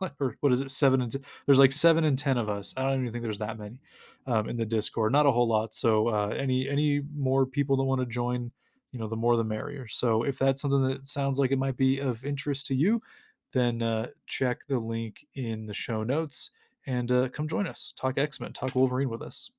[0.21, 2.83] or what is it 7 and t- there's like 7 and 10 of us i
[2.83, 3.81] don't even think there's that many
[4.29, 7.83] um, in the discord not a whole lot so uh, any any more people that
[7.83, 8.51] want to join
[8.93, 11.77] you know the more the merrier so if that's something that sounds like it might
[11.77, 13.03] be of interest to you
[13.53, 16.51] then uh, check the link in the show notes
[16.87, 19.51] and uh, come join us talk x-men talk wolverine with us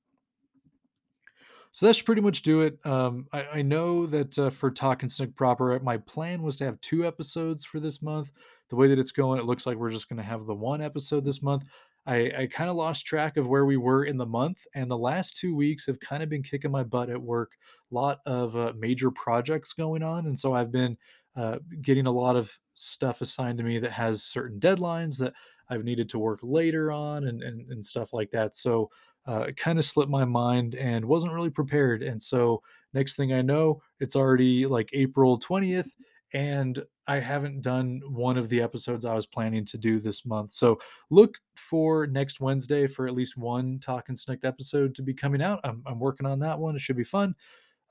[1.72, 2.84] so that should pretty much do it.
[2.84, 6.80] Um, I, I, know that uh, for Talking Snikt proper, my plan was to have
[6.80, 8.32] two episodes for this month.
[8.70, 10.82] The way that it's going, it looks like we're just going to have the one
[10.82, 11.64] episode this month.
[12.10, 14.98] I, I kind of lost track of where we were in the month, and the
[14.98, 17.52] last two weeks have kind of been kicking my butt at work.
[17.90, 20.96] A lot of uh, major projects going on, and so I've been
[21.36, 25.34] uh, getting a lot of stuff assigned to me that has certain deadlines that
[25.68, 28.56] I've needed to work later on, and and, and stuff like that.
[28.56, 28.90] So
[29.28, 32.02] uh, it kind of slipped my mind and wasn't really prepared.
[32.02, 35.94] And so next thing I know, it's already like April twentieth,
[36.32, 40.52] and I haven't done one of the episodes I was planning to do this month.
[40.52, 40.78] So
[41.10, 45.60] look for next Wednesday for at least one Talking Snikt episode to be coming out.
[45.64, 46.76] I'm, I'm working on that one.
[46.76, 47.34] It should be fun.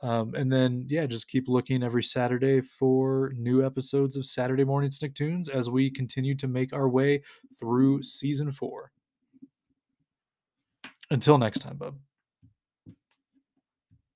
[0.01, 4.89] Um, and then, yeah, just keep looking every Saturday for new episodes of Saturday Morning
[4.89, 7.21] Sniktoons as we continue to make our way
[7.59, 8.91] through season four.
[11.11, 11.97] Until next time, bub.